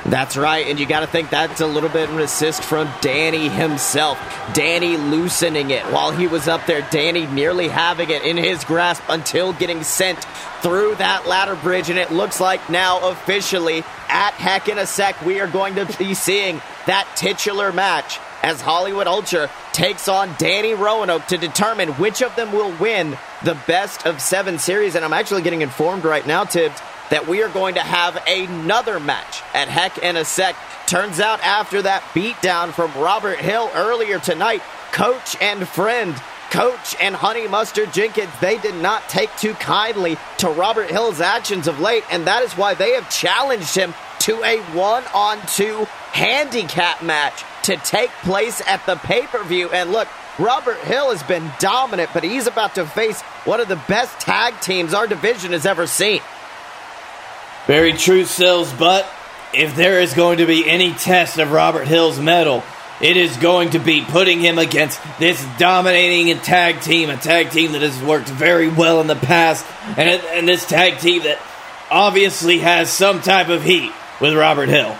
That's 0.06 0.38
right, 0.38 0.67
and 0.67 0.80
you 0.80 0.86
got 0.86 1.01
to 1.01 1.08
think 1.08 1.30
that's 1.30 1.60
a 1.60 1.67
little 1.67 1.89
bit 1.89 2.10
of 2.10 2.15
an 2.15 2.21
assist 2.21 2.63
from 2.63 2.89
Danny 3.01 3.49
himself. 3.49 4.17
Danny 4.53 4.95
loosening 4.97 5.69
it 5.69 5.84
while 5.86 6.12
he 6.12 6.27
was 6.27 6.47
up 6.47 6.65
there. 6.65 6.88
Danny 6.91 7.25
nearly 7.25 7.67
having 7.67 8.10
it 8.10 8.23
in 8.23 8.38
his 8.38 8.63
grasp 8.63 9.03
until 9.10 9.53
getting 9.53 9.84
sent 9.84 10.23
through 10.62 10.95
that 10.95 11.27
ladder 11.27 11.56
bridge, 11.56 11.89
and 11.89 11.99
it 11.99 12.12
looks 12.12 12.39
like 12.39 12.69
now 12.69 13.10
officially 13.10 13.80
at 14.10 14.32
Heck 14.34 14.69
in 14.69 14.77
a 14.77 14.86
Sec, 14.86 15.21
we 15.25 15.39
are 15.39 15.47
going 15.47 15.75
to 15.75 15.86
be 15.97 16.13
seeing 16.13 16.62
that 16.86 17.08
titular 17.15 17.71
match 17.71 18.19
as 18.43 18.62
Hollywood 18.62 19.08
Hulcher 19.08 19.50
takes 19.73 20.08
on 20.08 20.34
Danny 20.38 20.73
Roanoke 20.73 21.26
to 21.28 21.38
determine 21.38 21.89
which 21.93 22.21
of 22.21 22.36
them 22.36 22.52
will 22.52 22.71
win 22.78 23.17
the 23.43 23.58
best 23.67 24.06
of 24.06 24.21
seven 24.21 24.60
series. 24.60 24.95
And 24.95 25.04
I'm 25.04 25.13
actually 25.13 25.41
getting 25.41 25.62
informed 25.62 26.04
right 26.04 26.26
now, 26.26 26.43
Tibbs, 26.43 26.80
that 27.10 27.28
we 27.28 27.41
are 27.43 27.50
going 27.50 27.76
to 27.76 27.82
have 27.82 28.21
another 28.28 29.00
match 29.00 29.41
at 29.54 29.67
Heck 29.67 29.97
in 30.00 30.15
a 30.15 30.26
Sec. 30.26 30.56
Turns 30.88 31.19
out 31.19 31.41
after 31.43 31.82
that 31.82 32.02
beatdown 32.13 32.73
from 32.73 32.91
Robert 33.02 33.39
Hill 33.39 33.69
earlier 33.76 34.19
tonight, 34.19 34.62
coach 34.91 35.36
and 35.41 35.67
friend 35.67 36.15
Coach 36.50 36.95
and 37.02 37.13
Honey 37.13 37.47
Mustard 37.47 37.91
Jenkins, 37.91 38.32
they 38.39 38.58
did 38.58 38.76
not 38.76 39.08
take 39.10 39.36
too 39.36 39.54
kindly 39.56 40.17
to 40.38 40.50
Robert 40.50 40.89
Hill's 40.89 41.19
actions 41.19 41.67
of 41.67 41.80
late, 41.80 42.04
and 42.10 42.26
that 42.26 42.41
is 42.43 42.54
why 42.54 42.73
they 42.73 42.91
have 42.91 43.10
challenged 43.10 43.76
him 43.76 43.93
to 44.27 44.43
a 44.43 44.59
one 44.75 45.05
on 45.13 45.39
two 45.47 45.85
handicap 46.11 47.01
match 47.01 47.45
to 47.63 47.77
take 47.77 48.09
place 48.23 48.61
at 48.67 48.85
the 48.85 48.97
pay 48.97 49.25
per 49.25 49.41
view. 49.45 49.69
And 49.69 49.93
look, 49.93 50.09
Robert 50.37 50.79
Hill 50.79 51.11
has 51.11 51.23
been 51.23 51.49
dominant, 51.59 52.09
but 52.13 52.25
he's 52.25 52.45
about 52.45 52.75
to 52.75 52.85
face 52.85 53.21
one 53.45 53.61
of 53.61 53.69
the 53.69 53.81
best 53.87 54.19
tag 54.19 54.59
teams 54.59 54.93
our 54.93 55.07
division 55.07 55.53
has 55.53 55.65
ever 55.65 55.87
seen. 55.87 56.19
Very 57.67 57.93
true, 57.93 58.25
Sills, 58.25 58.73
but 58.73 59.09
if 59.53 59.77
there 59.77 60.01
is 60.01 60.13
going 60.13 60.39
to 60.39 60.45
be 60.45 60.69
any 60.69 60.91
test 60.91 61.39
of 61.39 61.53
Robert 61.53 61.87
Hill's 61.87 62.19
mettle, 62.19 62.63
it 62.99 63.15
is 63.15 63.37
going 63.37 63.69
to 63.69 63.79
be 63.79 64.01
putting 64.01 64.41
him 64.41 64.57
against 64.57 64.99
this 65.19 65.41
dominating 65.57 66.37
tag 66.39 66.81
team, 66.81 67.09
a 67.09 67.15
tag 67.15 67.51
team 67.51 67.71
that 67.71 67.81
has 67.81 68.01
worked 68.03 68.27
very 68.27 68.67
well 68.67 68.99
in 68.99 69.07
the 69.07 69.15
past, 69.15 69.65
and, 69.97 70.09
and 70.09 70.45
this 70.49 70.65
tag 70.65 70.99
team 70.99 71.23
that 71.23 71.39
obviously 71.89 72.59
has 72.59 72.89
some 72.89 73.21
type 73.21 73.47
of 73.47 73.63
heat 73.63 73.93
with 74.19 74.36
Robert 74.36 74.69
Hill. 74.69 74.95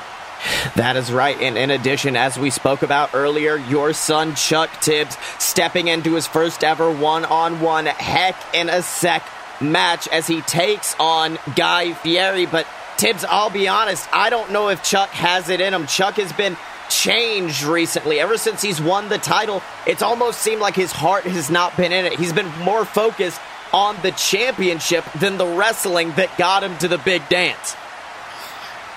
That 0.76 0.96
is 0.96 1.12
right. 1.12 1.40
And 1.42 1.58
in 1.58 1.72
addition, 1.72 2.16
as 2.16 2.38
we 2.38 2.50
spoke 2.50 2.84
about 2.84 3.16
earlier, 3.16 3.58
your 3.58 3.94
son 3.94 4.36
Chuck 4.36 4.70
Tibbs 4.82 5.18
stepping 5.40 5.88
into 5.88 6.14
his 6.14 6.28
first 6.28 6.64
ever 6.64 6.92
one 6.92 7.26
on 7.26 7.60
one 7.60 7.86
heck 7.88 8.36
in 8.54 8.70
a 8.70 8.82
sec 8.82 9.28
match 9.60 10.08
as 10.10 10.28
he 10.28 10.42
takes 10.42 10.96
on 11.00 11.40
Guy 11.56 11.94
Fieri. 11.94 12.46
But 12.46 12.68
Tibbs, 12.98 13.26
I'll 13.28 13.50
be 13.50 13.68
honest, 13.68 14.08
I 14.14 14.30
don't 14.30 14.52
know 14.52 14.70
if 14.70 14.84
Chuck 14.84 15.10
has 15.10 15.50
it 15.50 15.62
in 15.62 15.74
him. 15.74 15.88
Chuck 15.88 16.16
has 16.16 16.32
been 16.34 16.56
changed 16.90 17.64
recently. 17.64 18.20
Ever 18.20 18.38
since 18.38 18.62
he's 18.62 18.82
won 18.82 19.10
the 19.10 19.18
title, 19.18 19.62
it's 19.86 20.02
almost 20.02 20.40
seemed 20.40 20.62
like 20.62 20.76
his 20.76 20.92
heart 20.92 21.24
has 21.24 21.50
not 21.50 21.76
been 21.76 21.92
in 21.92 22.06
it. 22.06 22.14
He's 22.14 22.34
been 22.34 22.50
more 22.60 22.86
focused 22.86 23.42
on 23.74 23.98
the 24.02 24.12
championship 24.12 25.04
than 25.20 25.38
the 25.38 25.46
wrestling 25.46 26.12
that 26.14 26.36
got 26.38 26.64
him 26.64 26.78
to 26.78 26.88
the 26.88 26.98
big 27.00 27.28
dance. 27.28 27.76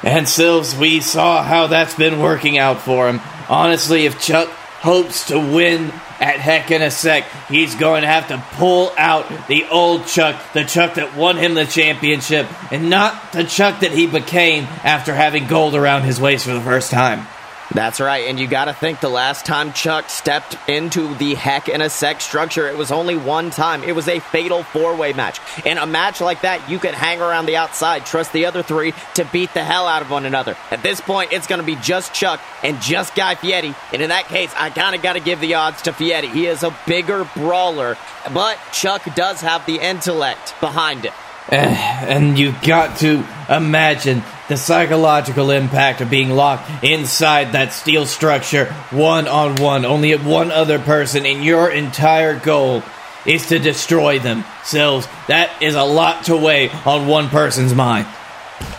And 0.02 0.28
Sills, 0.28 0.74
we 0.74 1.00
saw 1.00 1.42
how 1.42 1.66
that's 1.66 1.94
been 1.94 2.20
working 2.20 2.58
out 2.58 2.80
for 2.80 3.08
him. 3.08 3.20
Honestly, 3.48 4.06
if 4.06 4.20
Chuck 4.20 4.48
hopes 4.48 5.28
to 5.28 5.38
win 5.38 5.92
at 6.20 6.40
Heck 6.40 6.70
in 6.70 6.80
a 6.80 6.90
Sec, 6.90 7.24
he's 7.48 7.74
going 7.74 8.02
to 8.02 8.08
have 8.08 8.28
to 8.28 8.42
pull 8.56 8.92
out 8.96 9.46
the 9.46 9.66
old 9.66 10.06
Chuck, 10.06 10.40
the 10.54 10.64
Chuck 10.64 10.94
that 10.94 11.16
won 11.16 11.36
him 11.36 11.54
the 11.54 11.66
championship, 11.66 12.46
and 12.72 12.88
not 12.88 13.32
the 13.32 13.44
Chuck 13.44 13.80
that 13.80 13.92
he 13.92 14.06
became 14.06 14.64
after 14.84 15.14
having 15.14 15.46
gold 15.46 15.74
around 15.74 16.02
his 16.02 16.20
waist 16.20 16.46
for 16.46 16.54
the 16.54 16.60
first 16.60 16.90
time. 16.90 17.26
That's 17.72 18.00
right, 18.00 18.26
and 18.26 18.40
you 18.40 18.48
got 18.48 18.64
to 18.64 18.72
think 18.72 18.98
the 18.98 19.08
last 19.08 19.46
time 19.46 19.72
Chuck 19.72 20.10
stepped 20.10 20.56
into 20.68 21.14
the 21.14 21.34
heck 21.34 21.68
in 21.68 21.80
a 21.80 21.88
sec 21.88 22.20
structure, 22.20 22.66
it 22.66 22.76
was 22.76 22.90
only 22.90 23.16
one 23.16 23.50
time. 23.50 23.84
It 23.84 23.94
was 23.94 24.08
a 24.08 24.18
fatal 24.18 24.64
four 24.64 24.96
way 24.96 25.12
match. 25.12 25.38
In 25.64 25.78
a 25.78 25.86
match 25.86 26.20
like 26.20 26.40
that, 26.42 26.68
you 26.68 26.80
can 26.80 26.94
hang 26.94 27.20
around 27.20 27.46
the 27.46 27.56
outside, 27.56 28.04
trust 28.04 28.32
the 28.32 28.46
other 28.46 28.64
three 28.64 28.92
to 29.14 29.24
beat 29.26 29.54
the 29.54 29.62
hell 29.62 29.86
out 29.86 30.02
of 30.02 30.10
one 30.10 30.26
another. 30.26 30.56
At 30.72 30.82
this 30.82 31.00
point, 31.00 31.32
it's 31.32 31.46
to 31.46 31.62
be 31.62 31.76
just 31.76 32.12
Chuck 32.12 32.40
and 32.64 32.80
just 32.80 33.14
Guy 33.14 33.36
Fieri, 33.36 33.74
and 33.92 34.02
in 34.02 34.08
that 34.08 34.26
case, 34.26 34.52
I 34.56 34.70
kind 34.70 34.96
of 34.96 35.02
got 35.02 35.12
to 35.12 35.20
give 35.20 35.40
the 35.40 35.54
odds 35.54 35.82
to 35.82 35.92
Fieri. 35.92 36.26
He 36.26 36.46
is 36.46 36.64
a 36.64 36.76
bigger 36.88 37.28
brawler, 37.36 37.96
but 38.34 38.58
Chuck 38.72 39.02
does 39.14 39.40
have 39.42 39.64
the 39.66 39.76
intellect 39.76 40.54
behind 40.60 41.04
it. 41.04 41.12
Eh, 41.50 42.04
and 42.08 42.38
you've 42.38 42.60
got 42.62 42.98
to 42.98 43.24
imagine 43.48 44.22
the 44.50 44.56
psychological 44.56 45.50
impact 45.50 46.00
of 46.02 46.10
being 46.10 46.30
locked 46.30 46.68
inside 46.84 47.52
that 47.52 47.72
steel 47.72 48.04
structure 48.04 48.66
one 48.90 49.26
on 49.26 49.56
one, 49.56 49.84
only 49.86 50.14
one 50.16 50.50
other 50.50 50.78
person, 50.78 51.24
and 51.24 51.44
your 51.44 51.70
entire 51.70 52.38
goal 52.38 52.82
is 53.24 53.46
to 53.46 53.58
destroy 53.58 54.18
them. 54.18 54.44
Sills, 54.64 55.06
that 55.28 55.62
is 55.62 55.76
a 55.76 55.84
lot 55.84 56.24
to 56.24 56.36
weigh 56.36 56.68
on 56.84 57.06
one 57.06 57.28
person's 57.28 57.74
mind. 57.74 58.06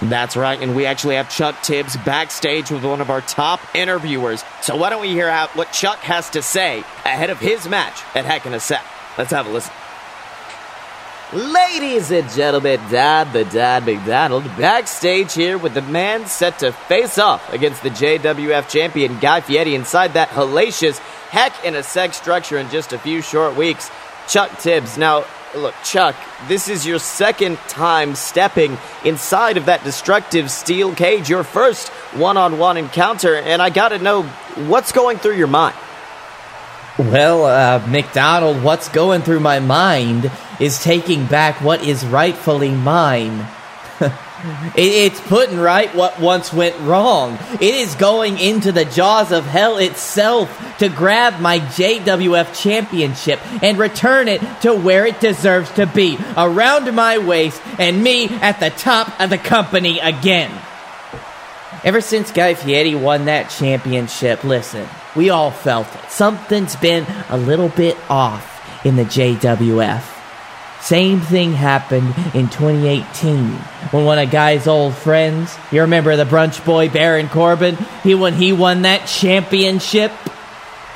That's 0.01 0.35
right, 0.35 0.61
and 0.61 0.75
we 0.75 0.85
actually 0.85 1.15
have 1.15 1.29
Chuck 1.29 1.63
Tibbs 1.63 1.95
backstage 1.97 2.69
with 2.69 2.83
one 2.83 3.01
of 3.01 3.09
our 3.09 3.21
top 3.21 3.61
interviewers. 3.73 4.43
So 4.61 4.75
why 4.75 4.89
don't 4.89 5.01
we 5.01 5.09
hear 5.09 5.29
out 5.29 5.55
what 5.55 5.71
Chuck 5.71 5.99
has 5.99 6.29
to 6.31 6.41
say 6.41 6.79
ahead 7.05 7.29
of 7.29 7.39
his 7.39 7.67
match 7.67 8.03
at 8.13 8.25
Heck 8.25 8.45
in 8.45 8.53
a 8.53 8.59
Sec? 8.59 8.83
Let's 9.17 9.31
have 9.31 9.47
a 9.47 9.49
listen. 9.49 9.73
Ladies 11.33 12.11
and 12.11 12.29
gentlemen, 12.29 12.77
Dad 12.89 13.31
the 13.31 13.45
Dad 13.45 13.85
McDonald 13.85 14.43
backstage 14.57 15.33
here 15.33 15.57
with 15.57 15.73
the 15.73 15.81
man 15.81 16.25
set 16.25 16.59
to 16.59 16.73
face 16.73 17.17
off 17.17 17.53
against 17.53 17.83
the 17.83 17.89
JWF 17.89 18.67
champion 18.67 19.17
Guy 19.17 19.39
Fieri 19.39 19.73
inside 19.73 20.15
that 20.15 20.27
hellacious 20.27 20.97
heck 21.29 21.63
in 21.63 21.75
a 21.75 21.83
sec 21.83 22.13
structure 22.13 22.57
in 22.57 22.69
just 22.69 22.91
a 22.91 22.99
few 22.99 23.21
short 23.21 23.55
weeks. 23.55 23.89
Chuck 24.27 24.59
Tibbs. 24.59 24.97
Now, 24.97 25.23
look, 25.55 25.73
Chuck, 25.85 26.17
this 26.49 26.67
is 26.67 26.85
your 26.85 26.99
second 26.99 27.57
time 27.69 28.15
stepping 28.15 28.77
inside 29.05 29.55
of 29.55 29.67
that 29.67 29.85
destructive 29.85 30.51
steel 30.51 30.93
cage, 30.93 31.29
your 31.29 31.45
first 31.45 31.87
one 32.13 32.35
on 32.35 32.59
one 32.59 32.75
encounter, 32.75 33.37
and 33.37 33.61
I 33.61 33.69
gotta 33.69 33.99
know 33.99 34.23
what's 34.67 34.91
going 34.91 35.17
through 35.17 35.37
your 35.37 35.47
mind. 35.47 35.77
Well, 36.97 37.45
uh, 37.45 37.87
McDonald, 37.87 38.61
what's 38.63 38.89
going 38.89 39.21
through 39.21 39.39
my 39.39 39.59
mind 39.59 40.29
is 40.61 40.81
taking 40.81 41.25
back 41.25 41.59
what 41.61 41.83
is 41.83 42.05
rightfully 42.05 42.71
mine. 42.71 43.47
it's 44.75 45.19
putting 45.21 45.57
right 45.57 45.93
what 45.95 46.19
once 46.19 46.53
went 46.53 46.79
wrong. 46.81 47.37
It 47.55 47.75
is 47.75 47.95
going 47.95 48.37
into 48.37 48.71
the 48.71 48.85
jaws 48.85 49.31
of 49.31 49.45
hell 49.45 49.77
itself 49.77 50.77
to 50.77 50.87
grab 50.87 51.39
my 51.39 51.59
JWF 51.59 52.59
championship 52.59 53.39
and 53.63 53.77
return 53.77 54.27
it 54.27 54.41
to 54.61 54.73
where 54.73 55.05
it 55.05 55.19
deserves 55.19 55.71
to 55.71 55.87
be, 55.87 56.17
around 56.37 56.93
my 56.95 57.17
waist 57.17 57.61
and 57.79 58.03
me 58.03 58.29
at 58.29 58.59
the 58.59 58.69
top 58.69 59.19
of 59.19 59.31
the 59.31 59.37
company 59.39 59.99
again. 59.99 60.51
Ever 61.83 62.01
since 62.01 62.31
Guy 62.31 62.53
Fieri 62.53 62.93
won 62.93 63.25
that 63.25 63.49
championship, 63.49 64.43
listen, 64.43 64.87
we 65.15 65.31
all 65.31 65.49
felt 65.49 65.87
it. 65.95 66.11
Something's 66.11 66.75
been 66.75 67.07
a 67.29 67.37
little 67.37 67.69
bit 67.69 67.97
off 68.07 68.85
in 68.85 68.95
the 68.95 69.05
JWF. 69.05 70.20
Same 70.81 71.21
thing 71.21 71.53
happened 71.53 72.15
in 72.33 72.49
2018 72.49 73.51
when 73.91 74.05
one 74.05 74.17
of 74.17 74.31
Guy's 74.31 74.67
old 74.67 74.95
friends, 74.95 75.55
you 75.71 75.81
remember 75.81 76.15
the 76.15 76.25
brunch 76.25 76.63
boy 76.65 76.89
Baron 76.89 77.29
Corbin, 77.29 77.77
he 78.03 78.15
when 78.15 78.33
he 78.33 78.51
won 78.51 78.81
that 78.81 79.05
championship. 79.05 80.11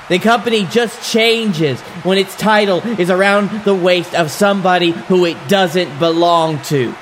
The 0.10 0.20
company 0.20 0.66
just 0.66 1.12
changes 1.12 1.80
when 2.04 2.18
its 2.18 2.36
title 2.36 2.80
is 3.00 3.10
around 3.10 3.64
the 3.64 3.76
waist 3.76 4.16
of 4.16 4.32
somebody 4.32 4.92
who 4.92 5.26
it 5.26 5.38
doesn't 5.48 6.00
belong 6.00 6.62
to. 6.64 6.96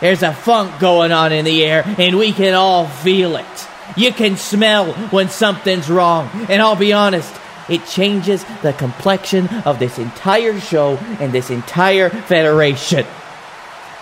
There's 0.00 0.22
a 0.22 0.34
funk 0.34 0.78
going 0.78 1.12
on 1.12 1.32
in 1.32 1.44
the 1.44 1.64
air, 1.64 1.84
and 1.98 2.18
we 2.18 2.32
can 2.32 2.54
all 2.54 2.86
feel 2.86 3.36
it. 3.36 3.68
You 3.96 4.12
can 4.12 4.36
smell 4.36 4.92
when 5.10 5.30
something's 5.30 5.88
wrong, 5.88 6.28
and 6.48 6.60
I'll 6.60 6.76
be 6.76 6.92
honest, 6.92 7.34
it 7.68 7.86
changes 7.86 8.44
the 8.62 8.72
complexion 8.72 9.48
of 9.64 9.78
this 9.78 9.98
entire 9.98 10.60
show 10.60 10.96
and 11.20 11.32
this 11.32 11.50
entire 11.50 12.10
federation. 12.10 13.06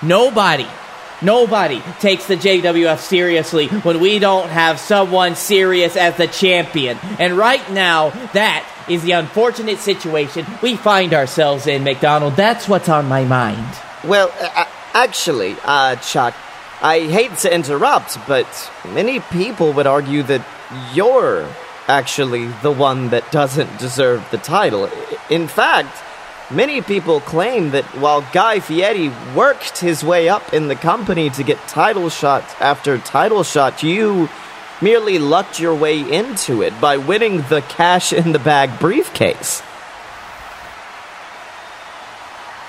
Nobody, 0.02 0.66
nobody 1.22 1.80
takes 2.00 2.26
the 2.26 2.36
JWF 2.36 2.98
seriously 2.98 3.68
when 3.68 4.00
we 4.00 4.18
don't 4.18 4.48
have 4.50 4.78
someone 4.78 5.34
serious 5.34 5.96
as 5.96 6.16
the 6.16 6.26
champion. 6.26 6.98
And 7.18 7.38
right 7.38 7.68
now, 7.70 8.10
that 8.32 8.68
is 8.88 9.02
the 9.02 9.12
unfortunate 9.12 9.78
situation 9.78 10.46
we 10.62 10.76
find 10.76 11.14
ourselves 11.14 11.66
in, 11.66 11.84
McDonald. 11.84 12.36
That's 12.36 12.68
what's 12.68 12.88
on 12.88 13.06
my 13.06 13.24
mind. 13.24 13.66
Well, 14.04 14.30
uh, 14.38 14.66
actually, 14.92 15.56
uh, 15.64 15.96
Chuck, 15.96 16.34
I 16.82 17.00
hate 17.00 17.34
to 17.38 17.54
interrupt, 17.54 18.18
but 18.28 18.70
many 18.92 19.20
people 19.20 19.72
would 19.72 19.86
argue 19.86 20.22
that 20.24 20.46
you're 20.92 21.48
actually 21.88 22.46
the 22.62 22.72
one 22.72 23.10
that 23.10 23.30
doesn't 23.30 23.78
deserve 23.78 24.26
the 24.30 24.38
title. 24.38 24.88
In 25.30 25.48
fact, 25.48 26.02
many 26.50 26.80
people 26.80 27.20
claim 27.20 27.70
that 27.70 27.84
while 27.96 28.26
Guy 28.32 28.60
Fieri 28.60 29.10
worked 29.34 29.78
his 29.78 30.02
way 30.02 30.28
up 30.28 30.52
in 30.52 30.68
the 30.68 30.76
company 30.76 31.30
to 31.30 31.42
get 31.42 31.58
title 31.68 32.08
shot 32.08 32.44
after 32.60 32.98
title 32.98 33.42
shot, 33.42 33.82
you 33.82 34.28
merely 34.80 35.18
lucked 35.18 35.60
your 35.60 35.74
way 35.74 36.00
into 36.00 36.62
it 36.62 36.78
by 36.80 36.96
winning 36.96 37.42
the 37.42 37.62
cash 37.68 38.12
in 38.12 38.32
the 38.32 38.38
bag 38.38 38.78
briefcase. 38.80 39.62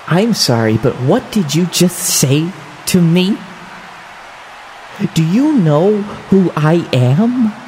I'm 0.08 0.34
sorry, 0.34 0.78
but 0.78 0.94
what 1.02 1.32
did 1.32 1.54
you 1.54 1.66
just 1.66 1.98
say 1.98 2.50
to 2.86 3.02
me? 3.02 3.36
Do 5.14 5.24
you 5.24 5.52
know 5.52 6.00
who 6.30 6.52
I 6.56 6.88
am? 6.92 7.65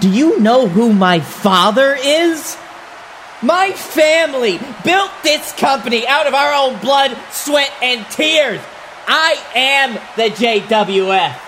Do 0.00 0.10
you 0.10 0.38
know 0.40 0.68
who 0.68 0.92
my 0.92 1.20
father 1.20 1.96
is? 1.98 2.56
My 3.42 3.72
family 3.72 4.60
built 4.84 5.10
this 5.22 5.52
company 5.52 6.06
out 6.06 6.26
of 6.26 6.34
our 6.34 6.52
own 6.52 6.78
blood, 6.80 7.16
sweat, 7.30 7.72
and 7.82 8.04
tears. 8.10 8.60
I 9.08 9.42
am 9.54 9.94
the 10.16 10.30
JWF. 10.34 11.40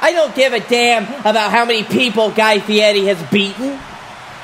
I 0.00 0.12
don't 0.12 0.34
give 0.34 0.52
a 0.52 0.60
damn 0.60 1.04
about 1.20 1.50
how 1.50 1.64
many 1.64 1.82
people 1.82 2.30
Guy 2.30 2.60
Fieri 2.60 3.06
has 3.06 3.22
beaten. 3.30 3.78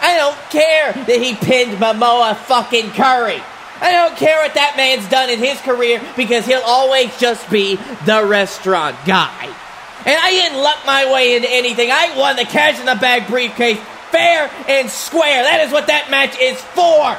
I 0.00 0.16
don't 0.16 0.36
care 0.50 0.92
that 0.92 1.20
he 1.22 1.34
pinned 1.34 1.78
Momoa 1.78 2.36
fucking 2.36 2.90
Curry. 2.92 3.42
I 3.80 3.92
don't 3.92 4.16
care 4.16 4.38
what 4.42 4.54
that 4.54 4.74
man's 4.76 5.08
done 5.10 5.28
in 5.28 5.38
his 5.38 5.60
career 5.60 6.02
because 6.16 6.46
he'll 6.46 6.62
always 6.64 7.16
just 7.18 7.48
be 7.50 7.76
the 8.06 8.24
restaurant 8.24 8.96
guy. 9.04 9.54
And 10.06 10.18
I 10.20 10.30
didn't 10.30 10.58
luck 10.58 10.78
my 10.84 11.10
way 11.10 11.36
into 11.36 11.50
anything. 11.50 11.90
I 11.90 12.16
won 12.16 12.36
the 12.36 12.44
cash 12.44 12.78
in 12.78 12.86
the 12.86 12.94
bag 12.94 13.26
briefcase 13.26 13.78
fair 14.14 14.48
and 14.68 14.88
square. 14.88 15.42
That 15.42 15.66
is 15.66 15.72
what 15.72 15.88
that 15.88 16.08
match 16.08 16.38
is 16.38 16.60
for. 16.60 17.18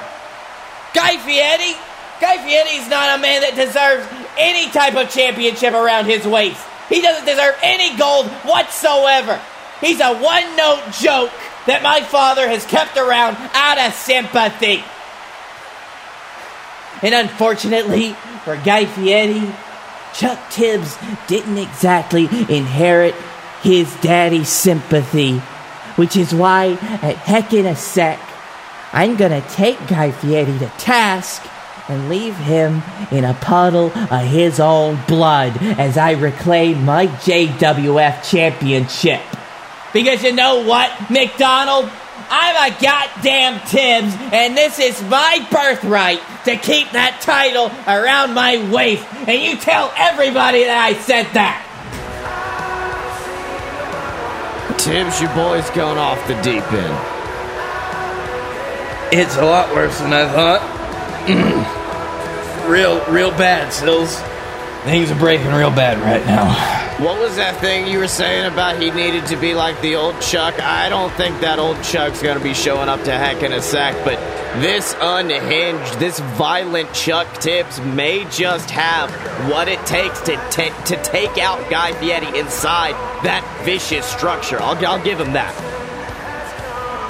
Guy 0.95 1.17
Fieri? 1.19 1.75
Guy 2.21 2.39
Fieri's 2.39 2.87
not 2.89 3.19
a 3.19 3.21
man 3.21 3.41
that 3.41 3.55
deserves 3.55 4.07
any 4.37 4.71
type 4.71 4.95
of 4.95 5.11
championship 5.11 5.73
around 5.73 6.05
his 6.05 6.25
waist. 6.25 6.63
He 6.87 7.01
doesn't 7.01 7.25
deserve 7.25 7.57
any 7.61 7.97
gold 7.97 8.27
whatsoever. 8.47 9.41
He's 9.81 9.99
a 9.99 10.15
one 10.15 10.55
note 10.55 10.87
joke 11.01 11.31
that 11.67 11.83
my 11.83 11.99
father 11.99 12.47
has 12.47 12.65
kept 12.65 12.95
around 12.95 13.35
out 13.53 13.77
of 13.77 13.93
sympathy. 13.93 14.83
And 17.01 17.13
unfortunately 17.13 18.13
for 18.45 18.55
Guy 18.55 18.85
Fieri, 18.85 19.51
Chuck 20.15 20.39
Tibbs 20.49 20.97
didn't 21.27 21.57
exactly 21.57 22.23
inherit 22.23 23.15
his 23.61 23.93
daddy's 23.97 24.47
sympathy, 24.47 25.39
which 25.97 26.15
is 26.15 26.33
why 26.33 26.71
at 27.01 27.17
heck 27.17 27.51
in 27.51 27.65
a 27.65 27.75
sec, 27.75 28.19
I'm 28.93 29.17
gonna 29.17 29.41
take 29.49 29.87
Guy 29.87 30.11
Fieri 30.11 30.57
to 30.59 30.67
task 30.77 31.45
and 31.89 32.07
leave 32.07 32.35
him 32.37 32.81
in 33.11 33.25
a 33.25 33.33
puddle 33.33 33.91
of 33.93 34.21
his 34.21 34.61
own 34.61 34.99
blood 35.05 35.57
as 35.61 35.97
I 35.97 36.11
reclaim 36.11 36.85
my 36.85 37.07
JWF 37.07 38.23
championship. 38.29 39.21
Because 39.91 40.23
you 40.23 40.31
know 40.31 40.63
what, 40.65 40.91
McDonald? 41.09 41.89
I'm 42.29 42.71
a 42.71 42.81
goddamn 42.81 43.59
Tibbs, 43.67 44.15
and 44.31 44.57
this 44.57 44.79
is 44.79 45.01
my 45.09 45.45
birthright 45.51 46.21
to 46.45 46.55
keep 46.57 46.91
that 46.91 47.19
title 47.21 47.67
around 47.87 48.33
my 48.33 48.71
waist. 48.71 49.05
And 49.27 49.41
you 49.41 49.57
tell 49.57 49.91
everybody 49.97 50.63
that 50.63 50.77
I 50.77 50.93
said 50.93 51.25
that. 51.33 51.61
Tibbs, 54.77 55.19
your 55.19 55.33
boy's 55.33 55.69
going 55.71 55.97
off 55.97 56.25
the 56.27 56.35
deep 56.41 56.63
end. 56.71 56.97
It's 59.11 59.37
a 59.37 59.45
lot 59.45 59.73
worse 59.73 59.97
than 59.99 60.13
I 60.13 60.27
thought. 60.31 60.61
real, 62.69 63.03
real 63.05 63.31
bad, 63.31 63.73
Sills. 63.73 64.19
Things 64.83 65.09
are 65.09 65.19
breaking 65.19 65.51
real 65.51 65.71
bad 65.71 65.99
right 65.99 66.25
now. 66.25 66.84
What 66.99 67.19
was 67.19 67.35
that 67.35 67.59
thing 67.59 67.87
you 67.87 67.99
were 67.99 68.07
saying 68.07 68.45
about 68.45 68.81
he 68.81 68.89
needed 68.89 69.25
to 69.25 69.35
be 69.35 69.53
like 69.53 69.81
the 69.81 69.95
old 69.95 70.21
Chuck? 70.21 70.57
I 70.61 70.87
don't 70.87 71.11
think 71.15 71.41
that 71.41 71.59
old 71.59 71.83
Chuck's 71.83 72.21
going 72.21 72.37
to 72.37 72.43
be 72.43 72.53
showing 72.53 72.87
up 72.87 73.03
to 73.03 73.11
heck 73.11 73.43
in 73.43 73.51
a 73.51 73.61
sec, 73.61 73.93
but 74.05 74.17
this 74.61 74.95
unhinged, 75.01 75.99
this 75.99 76.21
violent 76.37 76.93
Chuck 76.93 77.27
Tibbs 77.41 77.81
may 77.81 78.23
just 78.29 78.71
have 78.71 79.11
what 79.51 79.67
it 79.67 79.85
takes 79.85 80.21
to, 80.21 80.41
t- 80.49 80.71
to 80.85 81.03
take 81.03 81.37
out 81.37 81.69
Guy 81.69 81.91
Fieri 81.99 82.39
inside 82.39 82.93
that 83.25 83.43
vicious 83.65 84.05
structure. 84.05 84.61
I'll, 84.61 84.85
I'll 84.85 85.03
give 85.03 85.19
him 85.19 85.33
that. 85.33 85.53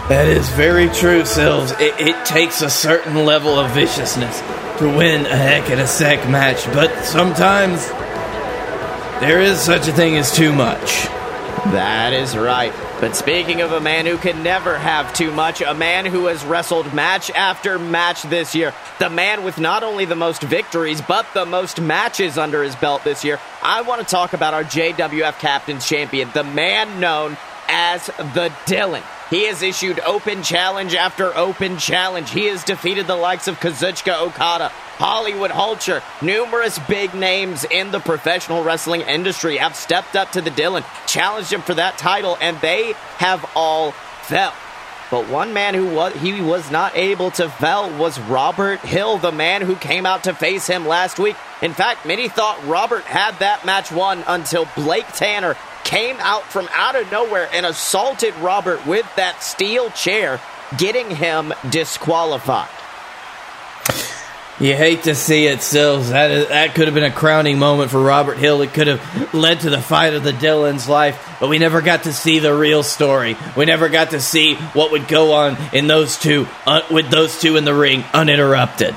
That 0.09 0.27
is 0.27 0.49
very 0.49 0.89
true, 0.89 1.25
Sills. 1.25 1.69
It, 1.73 1.93
it 1.99 2.25
takes 2.25 2.63
a 2.63 2.71
certain 2.71 3.23
level 3.23 3.59
of 3.59 3.69
viciousness 3.69 4.39
to 4.79 4.87
win 4.97 5.27
a 5.27 5.37
heck 5.37 5.69
in 5.69 5.77
a 5.77 5.85
sec 5.85 6.27
match, 6.27 6.65
but 6.73 6.91
sometimes 7.03 7.87
there 9.19 9.41
is 9.41 9.59
such 9.59 9.87
a 9.87 9.93
thing 9.93 10.17
as 10.17 10.35
too 10.35 10.53
much. 10.53 11.07
That 11.71 12.13
is 12.13 12.37
right. 12.37 12.73
But 13.01 13.15
speaking 13.15 13.61
of 13.61 13.71
a 13.71 13.81
man 13.81 14.05
who 14.05 14.17
can 14.17 14.43
never 14.43 14.77
have 14.77 15.13
too 15.13 15.31
much, 15.31 15.61
a 15.61 15.73
man 15.73 16.05
who 16.05 16.27
has 16.27 16.45
wrestled 16.45 16.93
match 16.93 17.31
after 17.31 17.79
match 17.79 18.21
this 18.23 18.53
year, 18.53 18.73
the 18.99 19.09
man 19.09 19.43
with 19.43 19.57
not 19.57 19.83
only 19.83 20.05
the 20.05 20.15
most 20.15 20.43
victories, 20.43 21.01
but 21.01 21.25
the 21.33 21.45
most 21.45 21.81
matches 21.81 22.37
under 22.37 22.61
his 22.61 22.75
belt 22.75 23.03
this 23.03 23.23
year, 23.23 23.39
I 23.63 23.81
want 23.81 24.01
to 24.01 24.07
talk 24.07 24.33
about 24.33 24.53
our 24.53 24.63
JWF 24.63 25.39
Captain's 25.39 25.87
Champion, 25.87 26.29
the 26.33 26.43
man 26.43 26.99
known 26.99 27.35
as 27.67 28.05
the 28.05 28.53
Dylan. 28.65 29.03
He 29.29 29.47
has 29.47 29.63
issued 29.63 29.99
open 30.01 30.43
challenge 30.43 30.93
after 30.93 31.35
open 31.35 31.77
challenge. 31.77 32.29
He 32.29 32.45
has 32.45 32.63
defeated 32.63 33.07
the 33.07 33.15
likes 33.15 33.47
of 33.47 33.59
Kazuchika 33.59 34.21
Okada, 34.21 34.71
Hollywood 34.97 35.51
Hulcher. 35.51 36.01
Numerous 36.21 36.79
big 36.79 37.13
names 37.13 37.65
in 37.69 37.91
the 37.91 37.99
professional 37.99 38.63
wrestling 38.63 39.01
industry 39.01 39.57
have 39.57 39.75
stepped 39.75 40.15
up 40.15 40.31
to 40.31 40.41
the 40.41 40.49
Dylan, 40.49 40.85
challenged 41.07 41.51
him 41.51 41.61
for 41.61 41.73
that 41.73 41.97
title, 41.97 42.37
and 42.39 42.59
they 42.61 42.93
have 43.17 43.49
all 43.55 43.91
fell. 44.23 44.53
But 45.11 45.29
one 45.29 45.53
man 45.53 45.75
who 45.75 45.93
was 45.93 46.13
he 46.13 46.41
was 46.41 46.71
not 46.71 46.95
able 46.95 47.29
to 47.31 47.47
fell 47.47 47.95
was 47.95 48.19
Robert 48.21 48.79
Hill, 48.79 49.17
the 49.17 49.31
man 49.31 49.61
who 49.61 49.75
came 49.75 50.05
out 50.05 50.23
to 50.23 50.33
face 50.33 50.65
him 50.65 50.87
last 50.87 51.19
week. 51.19 51.35
In 51.61 51.73
fact, 51.73 52.05
many 52.05 52.27
thought 52.27 52.65
Robert 52.65 53.03
had 53.03 53.37
that 53.39 53.65
match 53.65 53.91
won 53.91 54.23
until 54.27 54.67
Blake 54.75 55.07
Tanner 55.13 55.55
came 55.83 56.17
out 56.19 56.43
from 56.43 56.67
out 56.73 56.95
of 56.95 57.11
nowhere 57.11 57.47
and 57.53 57.65
assaulted 57.65 58.33
Robert 58.37 58.85
with 58.87 59.05
that 59.15 59.43
steel 59.43 59.91
chair, 59.91 60.41
getting 60.77 61.11
him 61.11 61.53
disqualified. 61.69 62.69
You 64.57 64.73
hate 64.73 65.03
to 65.03 65.15
see 65.15 65.47
it, 65.47 65.61
Sills. 65.61 66.11
That, 66.11 66.31
is, 66.31 66.47
that 66.47 66.75
could 66.75 66.85
have 66.87 66.93
been 66.93 67.03
a 67.03 67.11
crowning 67.11 67.59
moment 67.59 67.91
for 67.91 68.01
Robert 68.01 68.37
Hill. 68.37 68.61
It 68.61 68.73
could 68.73 68.87
have 68.87 69.33
led 69.33 69.59
to 69.61 69.69
the 69.69 69.81
fight 69.81 70.13
of 70.13 70.23
the 70.23 70.31
Dylan's 70.31 70.87
life, 70.87 71.37
but 71.41 71.49
we 71.49 71.57
never 71.59 71.81
got 71.81 72.03
to 72.03 72.13
see 72.13 72.39
the 72.39 72.55
real 72.55 72.81
story. 72.81 73.35
We 73.57 73.65
never 73.65 73.89
got 73.89 74.11
to 74.11 74.21
see 74.21 74.55
what 74.55 74.91
would 74.91 75.09
go 75.09 75.33
on 75.33 75.57
in 75.73 75.87
those 75.87 76.17
two, 76.17 76.47
uh, 76.65 76.83
with 76.89 77.09
those 77.09 77.41
two 77.41 77.57
in 77.57 77.65
the 77.65 77.73
ring 77.73 78.05
uninterrupted. 78.13 78.95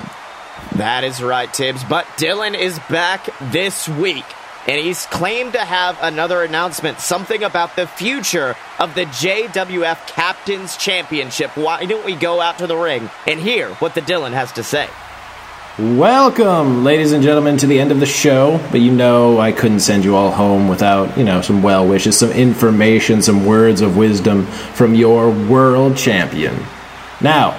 That 0.76 1.02
is 1.02 1.20
right, 1.20 1.52
Tibbs. 1.52 1.82
But 1.82 2.04
Dylan 2.18 2.56
is 2.56 2.78
back 2.88 3.28
this 3.50 3.88
week 3.88 4.26
and 4.68 4.78
he's 4.78 5.06
claimed 5.06 5.54
to 5.54 5.64
have 5.64 5.98
another 6.02 6.42
announcement, 6.42 7.00
something 7.00 7.42
about 7.42 7.74
the 7.74 7.86
future 7.86 8.54
of 8.78 8.94
the 8.94 9.06
JWF 9.06 10.06
Captain's 10.06 10.76
Championship. 10.76 11.56
Why 11.56 11.84
don't 11.86 12.04
we 12.04 12.14
go 12.14 12.40
out 12.40 12.58
to 12.58 12.66
the 12.66 12.76
ring 12.76 13.10
and 13.26 13.40
hear 13.40 13.70
what 13.76 13.94
the 13.94 14.02
Dylan 14.02 14.32
has 14.32 14.52
to 14.52 14.62
say? 14.62 14.88
Welcome, 15.78 16.82
ladies 16.82 17.12
and 17.12 17.22
gentlemen, 17.22 17.56
to 17.58 17.68
the 17.68 17.78
end 17.78 17.92
of 17.92 18.00
the 18.00 18.06
show. 18.06 18.58
But 18.72 18.80
you 18.80 18.90
know, 18.90 19.38
I 19.38 19.52
couldn't 19.52 19.78
send 19.78 20.04
you 20.04 20.16
all 20.16 20.32
home 20.32 20.66
without, 20.66 21.16
you 21.16 21.22
know, 21.22 21.40
some 21.40 21.62
well 21.62 21.86
wishes, 21.86 22.18
some 22.18 22.32
information, 22.32 23.22
some 23.22 23.46
words 23.46 23.80
of 23.80 23.96
wisdom 23.96 24.46
from 24.46 24.96
your 24.96 25.30
world 25.30 25.96
champion. 25.96 26.56
Now, 27.20 27.52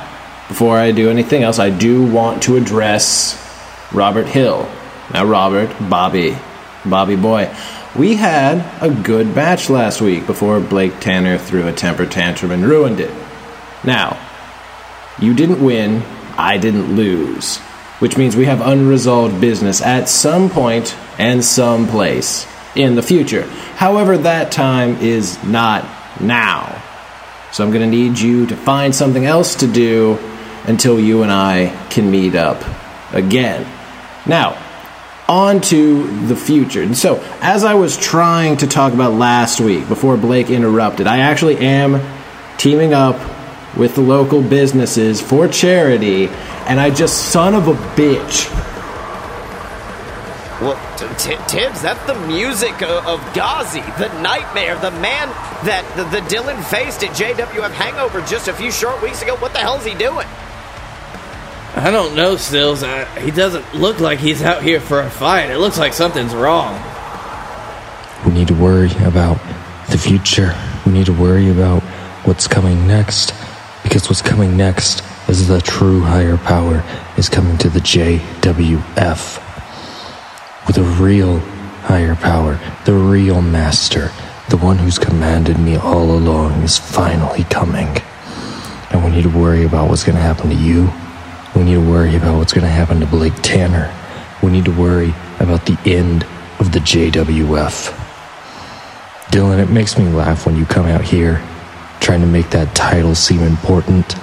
before 0.49 0.77
I 0.77 0.91
do 0.91 1.09
anything 1.09 1.43
else, 1.43 1.59
I 1.59 1.69
do 1.69 2.05
want 2.05 2.43
to 2.43 2.57
address 2.57 3.37
Robert 3.93 4.27
Hill. 4.27 4.69
Now, 5.13 5.23
Robert, 5.23 5.73
Bobby, 5.89 6.37
Bobby 6.83 7.15
Boy. 7.15 7.49
We 7.95 8.15
had 8.15 8.83
a 8.83 8.93
good 8.93 9.33
match 9.33 9.69
last 9.69 10.01
week 10.01 10.27
before 10.27 10.59
Blake 10.59 10.99
Tanner 10.99 11.37
threw 11.37 11.69
a 11.69 11.71
temper 11.71 12.05
tantrum 12.05 12.51
and 12.51 12.65
ruined 12.65 12.99
it. 12.99 13.15
Now, 13.85 14.19
you 15.19 15.33
didn't 15.33 15.63
win, 15.63 16.03
I 16.37 16.57
didn't 16.57 16.97
lose, 16.97 17.61
which 17.99 18.17
means 18.17 18.35
we 18.35 18.45
have 18.45 18.61
unresolved 18.61 19.39
business 19.39 19.81
at 19.81 20.09
some 20.09 20.49
point 20.49 20.95
and 21.17 21.43
some 21.43 21.87
place 21.87 22.47
in 22.75 22.95
the 22.95 23.01
future. 23.01 23.43
However, 23.75 24.17
that 24.19 24.51
time 24.51 24.97
is 24.97 25.41
not 25.43 25.85
now. 26.21 26.81
So 27.51 27.63
I'm 27.63 27.71
going 27.71 27.89
to 27.89 27.97
need 27.97 28.19
you 28.19 28.45
to 28.47 28.55
find 28.55 28.93
something 28.93 29.25
else 29.25 29.55
to 29.55 29.67
do 29.67 30.17
until 30.65 30.99
you 30.99 31.23
and 31.23 31.31
I 31.31 31.75
can 31.89 32.09
meet 32.11 32.35
up 32.35 32.63
again. 33.11 33.65
Now, 34.25 34.57
on 35.27 35.61
to 35.61 36.27
the 36.27 36.35
future. 36.35 36.81
And 36.81 36.97
so, 36.97 37.23
as 37.41 37.63
I 37.63 37.75
was 37.75 37.97
trying 37.97 38.57
to 38.57 38.67
talk 38.67 38.93
about 38.93 39.13
last 39.13 39.61
week 39.61 39.87
before 39.87 40.17
Blake 40.17 40.49
interrupted, 40.49 41.07
I 41.07 41.19
actually 41.19 41.57
am 41.57 42.01
teaming 42.57 42.93
up 42.93 43.15
with 43.77 43.95
the 43.95 44.01
local 44.01 44.41
businesses 44.41 45.21
for 45.21 45.47
charity, 45.47 46.27
and 46.67 46.79
I 46.79 46.89
just 46.89 47.31
son 47.31 47.53
of 47.55 47.67
a 47.67 47.73
bitch. 47.95 48.49
Well, 50.61 50.75
t- 50.97 51.07
t- 51.17 51.37
Tibbs, 51.47 51.81
that's 51.81 52.05
the 52.05 52.15
music 52.27 52.81
of, 52.81 53.05
of 53.07 53.33
Ghazi, 53.33 53.79
the 53.97 54.09
nightmare, 54.21 54.75
the 54.75 54.91
man 54.91 55.29
that 55.63 55.85
the, 55.95 56.03
the 56.03 56.19
Dylan 56.27 56.61
faced 56.65 57.03
at 57.03 57.11
JWF 57.11 57.71
Hangover 57.71 58.21
just 58.21 58.49
a 58.49 58.53
few 58.53 58.69
short 58.71 59.01
weeks 59.01 59.21
ago. 59.21 59.37
What 59.37 59.53
the 59.53 59.59
hell's 59.59 59.85
he 59.85 59.95
doing? 59.95 60.27
I 61.75 61.91
don't 61.91 62.13
know, 62.13 62.35
Sills. 62.35 62.83
I, 62.83 63.05
he 63.21 63.31
doesn't 63.31 63.73
look 63.73 64.01
like 64.01 64.19
he's 64.19 64.41
out 64.41 64.61
here 64.61 64.81
for 64.81 64.99
a 64.99 65.09
fight. 65.09 65.49
It 65.49 65.59
looks 65.59 65.77
like 65.77 65.93
something's 65.93 66.35
wrong. 66.35 66.73
We 68.25 68.33
need 68.33 68.49
to 68.49 68.53
worry 68.55 68.91
about 69.05 69.39
the 69.89 69.97
future. 69.97 70.53
We 70.85 70.91
need 70.91 71.05
to 71.05 71.13
worry 71.13 71.49
about 71.49 71.83
what's 72.25 72.47
coming 72.47 72.85
next. 72.85 73.33
Because 73.89 74.07
what's 74.07 74.21
coming 74.21 74.55
next 74.55 75.01
is 75.27 75.47
the 75.47 75.59
true 75.59 76.01
higher 76.01 76.37
power 76.37 76.83
is 77.17 77.27
coming 77.27 77.57
to 77.57 77.69
the 77.69 77.79
JWF. 77.79 79.41
With 80.67 80.77
a 80.77 80.83
real 81.01 81.39
higher 81.81 82.13
power, 82.13 82.59
the 82.85 82.93
real 82.93 83.41
master, 83.41 84.11
the 84.51 84.57
one 84.57 84.77
who's 84.77 84.99
commanded 84.99 85.57
me 85.57 85.75
all 85.75 86.11
along 86.11 86.61
is 86.61 86.77
finally 86.77 87.45
coming. 87.45 87.87
And 88.91 89.03
we 89.03 89.09
need 89.09 89.23
to 89.23 89.35
worry 89.35 89.65
about 89.65 89.89
what's 89.89 90.03
going 90.03 90.17
to 90.17 90.21
happen 90.21 90.51
to 90.51 90.55
you. 90.55 90.91
We 91.55 91.63
need 91.63 91.83
to 91.83 91.91
worry 91.91 92.15
about 92.15 92.37
what's 92.37 92.53
going 92.53 92.65
to 92.65 92.69
happen 92.69 92.99
to 92.99 93.07
Blake 93.07 93.41
Tanner. 93.41 93.91
We 94.43 94.51
need 94.51 94.65
to 94.65 94.71
worry 94.71 95.15
about 95.39 95.65
the 95.65 95.79
end 95.83 96.25
of 96.59 96.71
the 96.73 96.79
JWF. 96.79 97.89
Dylan, 99.31 99.57
it 99.57 99.71
makes 99.71 99.97
me 99.97 100.07
laugh 100.09 100.45
when 100.45 100.57
you 100.57 100.67
come 100.67 100.85
out 100.85 101.01
here 101.01 101.41
trying 101.99 102.21
to 102.21 102.27
make 102.27 102.49
that 102.51 102.75
title 102.75 103.15
seem 103.15 103.41
important, 103.41 104.15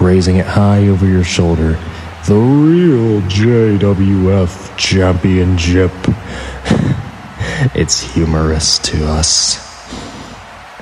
raising 0.00 0.36
it 0.36 0.46
high 0.46 0.88
over 0.88 1.06
your 1.06 1.24
shoulder. 1.24 1.78
The 2.26 2.36
real 2.36 3.20
JWF 3.22 4.76
Championship. 4.76 5.92
it's 7.74 8.00
humorous 8.00 8.78
to 8.80 9.06
us. 9.06 9.58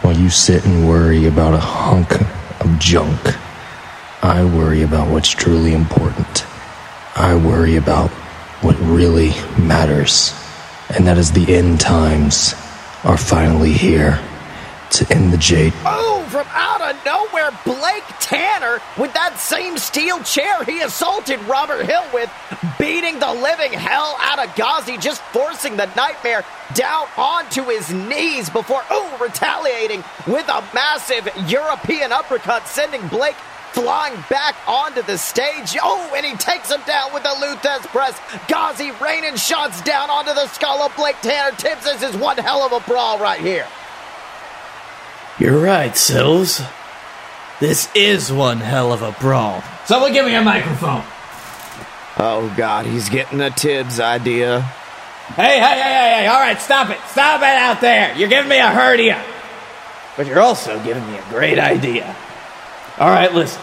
While 0.03 0.17
you 0.17 0.31
sit 0.31 0.65
and 0.65 0.89
worry 0.89 1.27
about 1.27 1.55
a 1.55 1.59
hunk 1.59 2.21
of 2.61 2.79
junk, 2.79 3.21
I 4.23 4.45
worry 4.45 4.83
about 4.83 5.11
what's 5.11 5.29
truly 5.29 5.73
important. 5.73 6.45
I 7.17 7.35
worry 7.37 7.77
about 7.77 8.11
what 8.63 8.77
really 8.81 9.31
matters. 9.59 10.33
And 10.91 11.07
that 11.07 11.19
is 11.19 11.33
the 11.33 11.55
end 11.55 11.81
times 11.81 12.55
are 13.05 13.17
finally 13.17 13.73
here 13.73 14.21
to 14.91 15.15
end 15.15 15.33
the 15.33 15.39
Jade. 15.39 15.73
From 16.39 16.47
out 16.53 16.81
of 16.81 17.05
nowhere, 17.05 17.51
Blake 17.65 18.05
Tanner 18.21 18.79
with 18.97 19.13
that 19.15 19.41
same 19.41 19.77
steel 19.77 20.23
chair 20.23 20.63
he 20.63 20.83
assaulted 20.83 21.41
Robert 21.49 21.85
Hill 21.85 22.05
with, 22.15 22.31
beating 22.79 23.19
the 23.19 23.35
living 23.35 23.73
hell 23.73 24.17
out 24.21 24.39
of 24.39 24.55
Ghazi, 24.55 24.99
just 24.99 25.21
forcing 25.33 25.77
the 25.77 25.87
nightmare 25.97 26.45
down 26.75 27.09
onto 27.17 27.65
his 27.65 27.93
knees 27.93 28.49
before, 28.51 28.85
oh, 28.89 29.19
retaliating 29.21 30.05
with 30.29 30.49
a 30.49 30.63
massive 30.73 31.29
European 31.49 32.13
uppercut, 32.13 32.69
sending 32.69 33.05
Blake 33.09 33.35
flying 33.73 34.15
back 34.31 34.55
onto 34.69 35.03
the 35.03 35.19
stage. 35.19 35.77
Oh, 35.83 36.15
and 36.17 36.25
he 36.25 36.37
takes 36.37 36.71
him 36.71 36.83
down 36.87 37.13
with 37.13 37.25
the 37.25 37.35
Lou 37.41 37.57
Thesz 37.57 37.85
press. 37.89 38.17
Ghazi 38.47 38.93
raining 39.03 39.35
shots 39.35 39.83
down 39.83 40.09
onto 40.09 40.35
the 40.35 40.47
skull 40.47 40.83
of 40.83 40.95
Blake 40.95 41.21
Tanner. 41.21 41.57
Tibbs 41.57 41.83
this 41.83 42.05
is 42.05 42.17
one 42.17 42.39
hell 42.39 42.63
of 42.63 42.71
a 42.71 42.79
brawl 42.87 43.19
right 43.19 43.41
here. 43.41 43.67
You're 45.39 45.61
right, 45.61 45.97
Sills. 45.97 46.61
This 47.61 47.89
is 47.95 48.33
one 48.33 48.59
hell 48.59 48.93
of 48.93 49.03
a 49.03 49.13
brawl. 49.13 49.63
Someone 49.85 50.13
give 50.13 50.27
me 50.27 50.35
a 50.35 50.43
microphone. 50.43 51.05
Oh, 52.17 52.53
God, 52.57 52.87
he's 52.87 53.09
getting 53.09 53.41
a 53.41 53.51
Tibbs 53.51 54.01
idea. 54.01 54.63
Hey, 55.37 55.61
hey, 55.61 55.61
hey, 55.61 55.83
hey, 55.83 56.15
hey, 56.23 56.27
all 56.27 56.41
right, 56.41 56.61
stop 56.61 56.91
it. 56.91 56.99
Stop 57.09 57.41
it 57.43 57.47
out 57.47 57.81
there. 57.81 58.17
You're 58.17 58.29
giving 58.29 58.49
me 58.49 58.59
a 58.59 58.69
hernia. 58.69 59.23
But 60.17 60.27
you're 60.27 60.41
also 60.41 60.83
giving 60.83 61.07
me 61.07 61.19
a 61.19 61.23
great 61.31 61.61
idea. 61.61 62.17
All 62.99 63.09
right, 63.09 63.33
listen. 63.33 63.63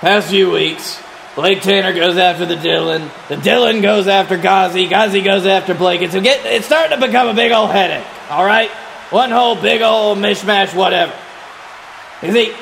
Past 0.00 0.30
few 0.30 0.52
weeks, 0.52 1.02
Blake 1.34 1.62
Tanner 1.62 1.92
goes 1.92 2.16
after 2.16 2.46
the 2.46 2.54
Dylan. 2.54 3.10
The 3.28 3.36
Dylan 3.36 3.82
goes 3.82 4.06
after 4.06 4.36
Ghazi. 4.36 4.86
Ghazi 4.86 5.22
goes 5.22 5.44
after 5.46 5.74
Blake. 5.74 6.02
It's, 6.02 6.14
get, 6.14 6.46
it's 6.46 6.66
starting 6.66 7.00
to 7.00 7.04
become 7.04 7.26
a 7.28 7.34
big 7.34 7.50
old 7.50 7.70
headache, 7.70 8.06
all 8.30 8.44
right? 8.44 8.70
One 9.10 9.30
whole 9.30 9.54
big 9.54 9.82
old 9.82 10.18
mishmash, 10.18 10.74
whatever. 10.74 11.14
You 12.22 12.32
see, 12.32 12.54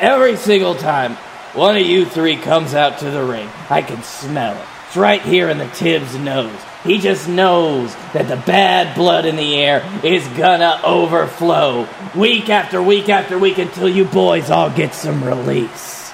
every 0.00 0.36
single 0.36 0.74
time 0.74 1.14
one 1.54 1.76
of 1.76 1.86
you 1.86 2.06
three 2.06 2.36
comes 2.36 2.74
out 2.74 2.98
to 3.00 3.10
the 3.10 3.22
ring, 3.22 3.48
I 3.68 3.82
can 3.82 4.02
smell 4.02 4.56
it. 4.56 4.66
It's 4.88 4.96
right 4.96 5.22
here 5.22 5.48
in 5.48 5.58
the 5.58 5.68
Tibbs 5.68 6.16
nose. 6.16 6.58
He 6.82 6.98
just 6.98 7.28
knows 7.28 7.94
that 8.14 8.26
the 8.26 8.36
bad 8.36 8.96
blood 8.96 9.26
in 9.26 9.36
the 9.36 9.54
air 9.54 9.88
is 10.02 10.26
gonna 10.28 10.80
overflow 10.82 11.86
week 12.16 12.50
after 12.50 12.82
week 12.82 13.08
after 13.08 13.38
week 13.38 13.58
until 13.58 13.88
you 13.88 14.04
boys 14.04 14.50
all 14.50 14.70
get 14.70 14.94
some 14.94 15.22
release. 15.22 16.12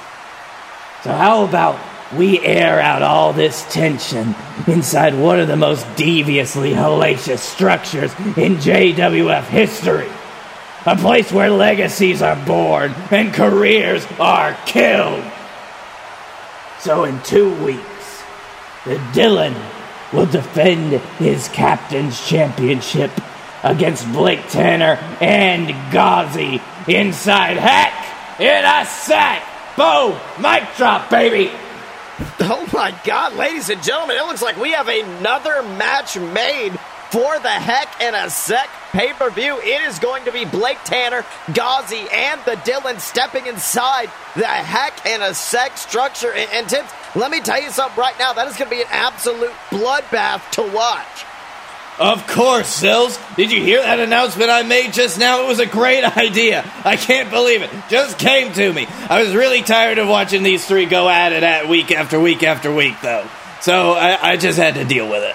So, 1.03 1.13
how 1.13 1.45
about 1.45 1.77
we 2.17 2.41
air 2.41 2.81
out 2.81 3.03
all 3.03 3.33
this 3.33 3.65
tension 3.73 4.35
inside 4.67 5.15
one 5.15 5.41
of 5.41 5.49
the 5.49 5.57
most 5.57 5.87
deviously 5.97 6.73
hellacious 6.73 7.39
structures 7.39 8.13
in 8.37 8.57
JWF 8.57 9.45
history? 9.45 10.09
A 10.87 10.97
place 10.97 11.31
where 11.31 11.51
legacies 11.51 12.23
are 12.23 12.37
born 12.47 12.93
and 13.11 13.35
careers 13.35 14.07
are 14.19 14.57
killed. 14.65 15.25
So, 16.81 17.05
in 17.05 17.21
two 17.23 17.53
weeks, 17.65 18.23
the 18.85 18.95
Dylan 19.13 19.55
will 20.13 20.27
defend 20.27 20.93
his 21.19 21.49
captain's 21.49 22.27
championship 22.27 23.11
against 23.63 24.11
Blake 24.13 24.49
Tanner 24.49 24.99
and 25.21 25.69
Ghazi 25.93 26.63
inside 26.87 27.57
Heck 27.57 28.41
in 28.41 28.65
a 28.65 28.87
Sec. 28.87 29.43
Boom! 29.77 30.19
Mic 30.41 30.65
drop, 30.77 31.11
baby! 31.11 31.51
Oh 32.41 32.69
my 32.73 32.99
God, 33.05 33.35
ladies 33.35 33.69
and 33.69 33.83
gentlemen, 33.83 34.17
it 34.17 34.25
looks 34.25 34.43
like 34.43 34.57
we 34.57 34.73
have 34.73 34.89
another 34.89 35.63
match 35.63 36.17
made 36.17 36.73
for 37.11 37.39
the 37.39 37.49
Heck 37.49 38.01
in 38.01 38.15
a 38.15 38.31
Sec 38.31 38.69
pay 38.93 39.13
per 39.13 39.31
view. 39.31 39.59
It 39.61 39.83
is 39.83 39.99
going 39.99 40.25
to 40.25 40.33
be 40.33 40.45
Blake 40.45 40.79
Tanner, 40.85 41.25
Ghazi, 41.53 42.07
and 42.13 42.41
the 42.45 42.57
Dylan 42.57 43.01
stepping 43.01 43.47
inside 43.47 44.11
the 44.35 44.47
Heck 44.47 45.07
in 45.07 45.23
a 45.23 45.35
Sec 45.35 45.77
structure. 45.77 46.33
And, 46.33 46.51
and 46.53 46.69
Tibbs, 46.69 46.91
let 47.15 47.31
me 47.31 47.41
tell 47.41 47.61
you 47.61 47.71
something 47.71 47.99
right 47.99 48.19
now. 48.19 48.33
That 48.33 48.49
is 48.49 48.57
going 48.57 48.71
to 48.71 48.77
be 48.77 48.83
an 48.83 48.89
absolute 48.91 49.53
bloodbath 49.71 50.51
to 50.53 50.63
watch. 50.75 51.25
Of 51.99 52.29
course, 52.29 52.69
Sills. 52.69 53.19
Did 53.37 53.51
you 53.51 53.61
hear 53.61 53.83
that 53.83 53.99
announcement 53.99 54.51
I 54.51 54.63
made 54.63 54.93
just 54.93 55.19
now? 55.19 55.43
It 55.45 55.49
was 55.49 55.59
a 55.59 55.67
great 55.67 56.05
idea. 56.17 56.65
I 56.85 56.97
can't 56.97 57.29
believe 57.31 57.63
it. 57.63 57.71
Just 57.89 58.19
came 58.19 58.53
to 58.53 58.73
me. 58.73 58.87
I 59.09 59.23
was 59.23 59.35
really 59.35 59.63
tired 59.63 59.99
of 59.99 60.09
watching 60.09 60.45
these 60.45 60.65
three 60.65 60.87
go 60.87 61.09
at 61.09 61.33
it 61.33 61.43
at 61.43 61.69
week 61.69 61.91
after 61.91 62.21
week 62.21 62.45
after 62.45 62.73
week, 62.73 62.95
though. 63.03 63.27
So 63.61 63.93
I, 63.93 64.31
I 64.33 64.37
just 64.37 64.59
had 64.59 64.75
to 64.75 64.85
deal 64.85 65.09
with 65.09 65.25
it. 65.25 65.35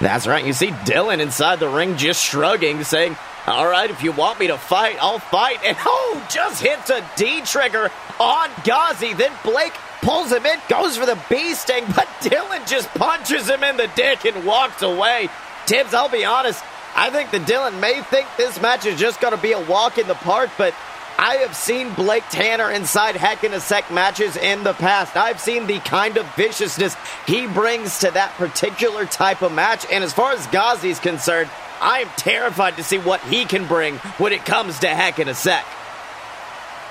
That's 0.00 0.26
right. 0.26 0.44
You 0.44 0.52
see 0.52 0.68
Dylan 0.68 1.20
inside 1.20 1.60
the 1.60 1.68
ring 1.68 1.96
just 1.96 2.22
shrugging, 2.24 2.82
saying, 2.82 3.16
All 3.46 3.66
right, 3.68 3.88
if 3.88 4.02
you 4.02 4.10
want 4.10 4.40
me 4.40 4.48
to 4.48 4.58
fight, 4.58 4.96
I'll 5.00 5.20
fight. 5.20 5.60
And 5.64 5.76
oh, 5.86 6.26
just 6.28 6.60
hits 6.60 6.90
a 6.90 7.04
D 7.16 7.42
trigger 7.42 7.90
on 8.18 8.50
Ghazi. 8.64 9.14
Then 9.14 9.30
Blake 9.44 9.74
pulls 10.02 10.32
him 10.32 10.44
in, 10.44 10.58
goes 10.68 10.96
for 10.96 11.06
the 11.06 11.18
bee 11.30 11.54
sting, 11.54 11.84
but 11.94 12.08
Dylan 12.20 12.68
just 12.68 12.88
punches 12.90 13.48
him 13.48 13.62
in 13.62 13.76
the 13.76 13.90
dick 13.94 14.24
and 14.24 14.44
walks 14.44 14.82
away. 14.82 15.28
Tibbs, 15.66 15.94
I'll 15.94 16.08
be 16.08 16.24
honest, 16.24 16.62
I 16.96 17.10
think 17.10 17.30
the 17.30 17.40
Dylan 17.40 17.80
may 17.80 18.02
think 18.02 18.28
this 18.36 18.60
match 18.60 18.86
is 18.86 18.98
just 18.98 19.20
going 19.20 19.34
to 19.34 19.40
be 19.40 19.52
a 19.52 19.60
walk 19.60 19.98
in 19.98 20.06
the 20.06 20.14
park, 20.14 20.50
but 20.56 20.74
I 21.18 21.36
have 21.36 21.54
seen 21.54 21.92
Blake 21.94 22.24
Tanner 22.30 22.70
inside 22.70 23.16
Heck 23.16 23.44
in 23.44 23.52
a 23.52 23.60
Sec 23.60 23.90
matches 23.90 24.36
in 24.36 24.64
the 24.64 24.74
past. 24.74 25.16
I've 25.16 25.40
seen 25.40 25.66
the 25.66 25.78
kind 25.80 26.16
of 26.16 26.26
viciousness 26.34 26.96
he 27.26 27.46
brings 27.46 28.00
to 28.00 28.10
that 28.10 28.32
particular 28.32 29.06
type 29.06 29.42
of 29.42 29.52
match. 29.52 29.86
And 29.92 30.02
as 30.02 30.12
far 30.12 30.32
as 30.32 30.46
Ghazi's 30.48 30.98
concerned, 30.98 31.50
I 31.80 32.00
am 32.00 32.08
terrified 32.16 32.76
to 32.76 32.84
see 32.84 32.98
what 32.98 33.20
he 33.22 33.44
can 33.44 33.66
bring 33.66 33.96
when 34.18 34.32
it 34.32 34.44
comes 34.44 34.80
to 34.80 34.88
Heck 34.88 35.18
in 35.20 35.28
a 35.28 35.34
Sec. 35.34 35.64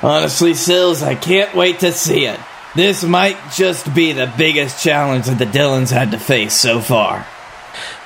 Honestly, 0.02 0.54
Sills, 0.54 1.04
I 1.04 1.16
can't 1.16 1.54
wait 1.54 1.80
to 1.80 1.92
see 1.92 2.26
it. 2.26 2.40
This 2.76 3.04
might 3.04 3.38
just 3.54 3.94
be 3.94 4.14
the 4.14 4.32
biggest 4.38 4.84
challenge 4.84 5.26
that 5.26 5.38
the 5.38 5.46
Dylans 5.46 5.92
had 5.92 6.12
to 6.12 6.18
face 6.18 6.54
so 6.54 6.80
far. 6.80 7.26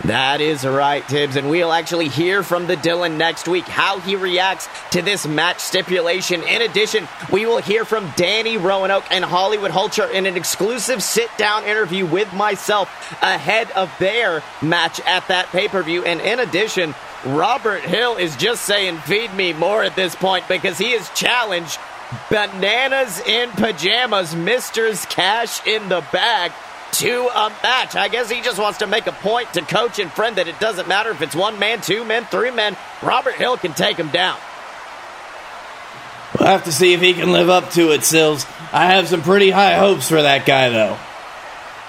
That 0.05 0.41
is 0.41 0.65
right, 0.65 1.07
Tibbs, 1.07 1.35
and 1.35 1.49
we'll 1.49 1.73
actually 1.73 2.07
hear 2.07 2.43
from 2.43 2.67
the 2.67 2.75
Dylan 2.75 3.17
next 3.17 3.47
week 3.47 3.65
how 3.65 3.99
he 3.99 4.15
reacts 4.15 4.67
to 4.91 5.01
this 5.01 5.27
match 5.27 5.59
stipulation. 5.59 6.43
In 6.43 6.61
addition, 6.61 7.07
we 7.31 7.45
will 7.45 7.57
hear 7.57 7.85
from 7.85 8.11
Danny 8.15 8.57
Roanoke 8.57 9.05
and 9.11 9.25
Hollywood 9.25 9.71
Hulcher 9.71 10.09
in 10.11 10.25
an 10.25 10.37
exclusive 10.37 11.01
sit 11.03 11.29
down 11.37 11.63
interview 11.65 12.05
with 12.05 12.31
myself 12.33 12.89
ahead 13.21 13.71
of 13.71 13.91
their 13.99 14.43
match 14.61 14.99
at 15.01 15.27
that 15.27 15.47
pay 15.47 15.67
per 15.67 15.83
view. 15.83 16.03
And 16.03 16.21
in 16.21 16.39
addition, 16.39 16.93
Robert 17.25 17.81
Hill 17.81 18.17
is 18.17 18.35
just 18.35 18.63
saying, 18.63 18.97
feed 18.99 19.33
me 19.33 19.53
more 19.53 19.83
at 19.83 19.95
this 19.95 20.15
point 20.15 20.47
because 20.47 20.77
he 20.77 20.91
has 20.91 21.09
challenged 21.09 21.79
Bananas 22.29 23.19
in 23.21 23.49
Pajamas, 23.51 24.35
Mister's 24.35 25.05
Cash 25.07 25.65
in 25.67 25.89
the 25.89 26.05
Bag 26.13 26.53
to 26.93 27.27
a 27.27 27.49
match. 27.63 27.95
I 27.95 28.07
guess 28.07 28.29
he 28.29 28.41
just 28.41 28.59
wants 28.59 28.79
to 28.79 28.87
make 28.87 29.07
a 29.07 29.11
point 29.11 29.53
to 29.53 29.61
coach 29.61 29.99
and 29.99 30.11
friend 30.11 30.37
that 30.37 30.47
it 30.47 30.59
doesn't 30.59 30.87
matter 30.87 31.11
if 31.11 31.21
it's 31.21 31.35
one 31.35 31.59
man, 31.59 31.81
two 31.81 32.03
men, 32.03 32.25
three 32.25 32.51
men. 32.51 32.75
Robert 33.01 33.35
Hill 33.35 33.57
can 33.57 33.73
take 33.73 33.97
him 33.97 34.09
down. 34.09 34.37
We'll 36.37 36.47
have 36.47 36.65
to 36.65 36.71
see 36.71 36.93
if 36.93 37.01
he 37.01 37.13
can 37.13 37.31
live 37.31 37.49
up 37.49 37.71
to 37.71 37.91
it, 37.91 38.03
Sills. 38.03 38.45
I 38.71 38.87
have 38.87 39.07
some 39.07 39.21
pretty 39.21 39.49
high 39.49 39.75
hopes 39.75 40.09
for 40.09 40.21
that 40.21 40.45
guy, 40.45 40.69
though. 40.69 40.97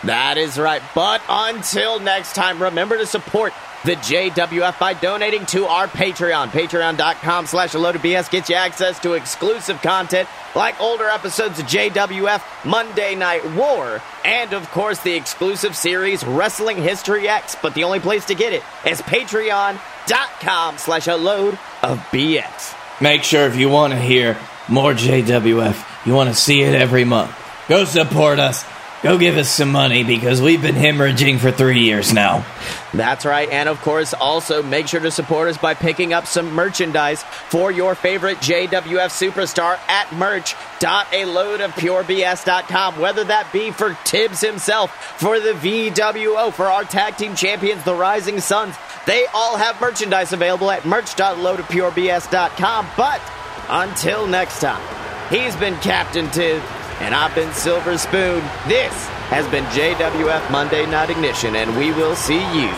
That 0.05 0.39
is 0.39 0.59
right. 0.59 0.83
But 0.95 1.21
until 1.29 1.99
next 1.99 2.35
time, 2.35 2.63
remember 2.63 2.97
to 2.99 3.07
support 3.07 3.53
the 3.89 3.95
JWF 3.95 4.79
by 4.79 4.93
donating 4.93 5.47
to 5.47 5.65
our 5.65 5.87
Patreon. 5.87 6.49
Patreon.com 6.49 7.47
slash 7.47 7.73
BS 7.73 8.31
gets 8.31 8.51
you 8.51 8.55
access 8.55 8.99
to 8.99 9.15
exclusive 9.15 9.81
content 9.81 10.29
like 10.55 10.79
older 10.79 11.09
episodes 11.09 11.59
of 11.59 11.65
JWF, 11.65 12.67
Monday 12.67 13.15
Night 13.15 13.51
War, 13.53 14.03
and 14.27 14.53
of 14.53 14.71
course 14.73 15.01
the 15.01 15.15
exclusive 15.15 15.75
series 15.75 16.23
Wrestling 16.23 16.77
History 16.77 17.31
X. 17.31 17.57
But 17.63 17.73
the 17.73 17.85
only 17.85 17.99
place 17.99 18.27
to 18.27 18.35
get 18.35 18.53
it 18.53 18.63
is 18.87 19.01
patreon.com 19.01 20.77
slash 20.77 21.07
a 21.07 21.17
load 21.17 21.55
of 21.83 21.99
BS. 22.11 23.01
Make 23.01 23.23
sure 23.23 23.47
if 23.47 23.57
you 23.57 23.71
want 23.71 23.95
to 23.95 23.99
hear 23.99 24.37
more 24.69 24.93
JWF, 24.93 26.07
you 26.07 26.13
want 26.13 26.29
to 26.29 26.35
see 26.35 26.61
it 26.61 26.75
every 26.75 27.05
month, 27.05 27.35
go 27.71 27.87
support 27.87 28.39
us 28.39 28.67
Go 29.01 29.17
give 29.17 29.37
us 29.37 29.49
some 29.49 29.71
money 29.71 30.03
because 30.03 30.43
we've 30.43 30.61
been 30.61 30.75
hemorrhaging 30.75 31.39
for 31.39 31.53
three 31.53 31.83
years 31.83 32.13
now. 32.13 32.45
That's 32.93 33.25
right. 33.25 33.49
And 33.49 33.69
of 33.69 33.81
course, 33.81 34.13
also 34.13 34.61
make 34.61 34.89
sure 34.89 34.99
to 34.99 35.13
support 35.13 35.49
us 35.49 35.57
by 35.57 35.75
picking 35.75 36.13
up 36.13 36.27
some 36.27 36.53
merchandise 36.53 37.23
for 37.49 37.71
your 37.71 37.95
favorite 37.95 38.39
JWF 38.39 39.31
superstar 39.31 39.79
at 39.89 40.13
merch.aloadofpurebs.com. 40.13 42.99
Whether 42.99 43.23
that 43.25 43.53
be 43.53 43.71
for 43.71 43.97
Tibbs 44.05 44.41
himself, 44.41 44.91
for 45.19 45.39
the 45.39 45.53
VWO, 45.53 46.53
for 46.53 46.67
our 46.67 46.83
tag 46.83 47.17
team 47.17 47.37
champions, 47.37 47.85
the 47.85 47.95
Rising 47.95 48.41
Suns, 48.41 48.75
They 49.07 49.27
all 49.33 49.57
have 49.57 49.81
merchandise 49.81 50.33
available 50.33 50.71
at 50.71 50.85
merch.loadedpurebs.com. 50.85 52.87
But 52.97 53.21
until 53.69 54.27
next 54.27 54.61
time, 54.61 54.83
he's 55.31 55.55
been 55.57 55.77
Captain 55.77 56.29
Tiz, 56.31 56.63
and 57.01 57.15
I've 57.15 57.35
been 57.35 57.53
Silver 57.53 57.97
Spoon. 57.97 58.41
This 58.67 58.93
has 59.31 59.47
been 59.49 59.65
JWF 59.67 60.51
Monday 60.51 60.87
Night 60.87 61.11
Ignition, 61.11 61.57
and 61.57 61.77
we 61.77 61.93
will 61.93 62.17
see 62.17 62.41
you 62.55 62.71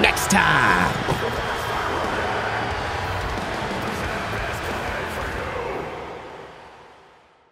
next 0.00 0.30
time. 0.30 1.33